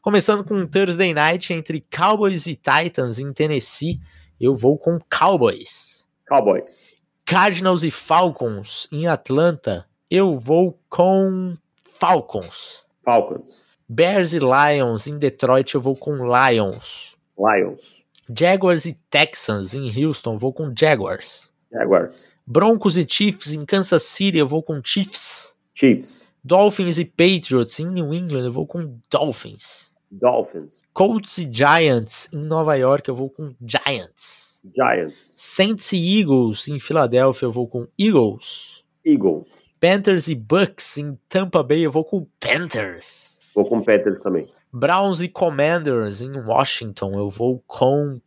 [0.00, 4.00] Começando com um Thursday Night entre Cowboys e Titans em Tennessee.
[4.40, 6.06] Eu vou com Cowboys.
[6.28, 6.88] Cowboys.
[7.24, 9.84] Cardinals e Falcons em Atlanta.
[10.08, 11.54] Eu vou com
[11.98, 12.84] Falcons.
[13.04, 13.66] Falcons.
[13.88, 15.74] Bears e Lions em Detroit.
[15.74, 17.16] Eu vou com Lions.
[17.36, 18.04] Lions.
[18.28, 20.34] Jaguars e Texans em Houston.
[20.34, 21.52] Eu vou com Jaguars.
[21.72, 22.34] Jaguars.
[22.46, 24.38] Broncos e Chiefs em Kansas City.
[24.38, 25.52] Eu vou com Chiefs.
[25.74, 26.30] Chiefs.
[26.42, 28.44] Dolphins e Patriots em New England.
[28.44, 29.92] Eu vou com Dolphins.
[30.10, 30.82] Dolphins.
[30.92, 33.08] Colts e Giants em Nova York.
[33.08, 34.60] Eu vou com Giants.
[34.74, 35.36] Giants.
[35.38, 37.46] Saints e Eagles em Filadélfia.
[37.46, 38.84] Eu vou com Eagles.
[39.04, 39.66] Eagles.
[39.78, 43.38] Panthers e Bucks em Tampa Bay, eu vou com Panthers.
[43.54, 44.48] Vou com Panthers também.
[44.72, 48.20] Browns e Commanders em Washington, eu vou com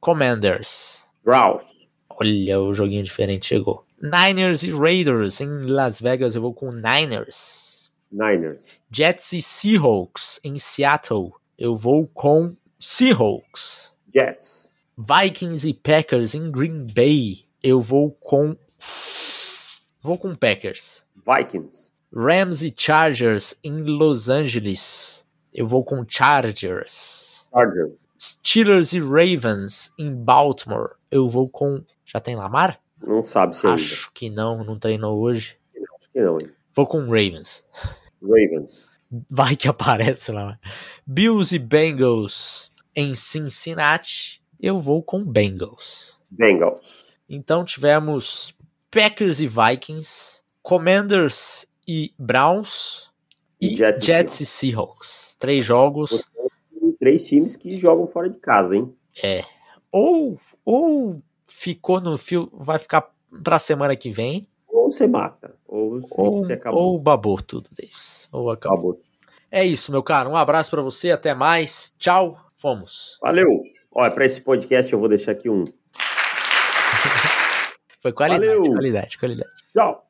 [0.00, 1.04] Commanders.
[1.24, 1.88] Browns.
[2.20, 3.84] Olha, o joguinho diferente chegou.
[4.00, 7.90] Niners e Raiders em Las Vegas, eu vou com Niners.
[8.12, 8.80] Niners.
[8.90, 13.92] Jets e Seahawks em Seattle, eu vou com Seahawks.
[14.12, 14.74] Jets.
[14.98, 18.56] Vikings e Packers em Green Bay, eu vou com
[20.02, 21.04] vou com Packers.
[21.16, 21.92] Vikings.
[22.14, 25.26] Rams e Chargers em Los Angeles.
[25.54, 27.44] Eu vou com Chargers.
[27.52, 27.92] Chargers.
[28.18, 30.90] Steelers e Ravens em Baltimore.
[31.10, 31.82] Eu vou com.
[32.12, 32.80] Já tem Lamar?
[33.00, 33.80] Não sabe se ainda.
[33.80, 35.56] Acho que não, não treinou hoje.
[35.96, 36.50] Acho que não, hein?
[36.74, 37.64] Vou com Ravens.
[38.20, 38.88] Ravens.
[39.30, 40.58] Vai que aparece lá.
[41.06, 44.42] Bills e Bengals em Cincinnati.
[44.58, 46.20] Eu vou com Bengals.
[46.28, 47.16] Bengals.
[47.28, 48.56] Então tivemos
[48.90, 53.08] Packers e Vikings, Commanders e Browns
[53.60, 55.36] E Jets e e Seahawks.
[55.38, 56.28] Três jogos.
[56.74, 58.92] E três times que jogam fora de casa, hein?
[59.22, 59.44] É.
[59.92, 63.10] Ou, ou ficou no fio, vai ficar
[63.44, 65.54] pra semana que vem, Ou você mata.
[65.66, 66.80] Ou você, ou, você acabou.
[66.82, 68.28] ou babou tudo, Davis.
[68.32, 68.92] Ou acabou.
[68.92, 69.00] acabou.
[69.50, 70.30] É isso, meu caro.
[70.30, 71.94] Um abraço pra você, até mais.
[71.98, 73.18] Tchau, fomos.
[73.20, 73.48] Valeu.
[73.92, 75.64] Olha, para esse podcast eu vou deixar aqui um
[78.00, 78.62] Foi qualidade, Valeu.
[78.72, 79.50] qualidade, qualidade.
[79.72, 80.09] tchau.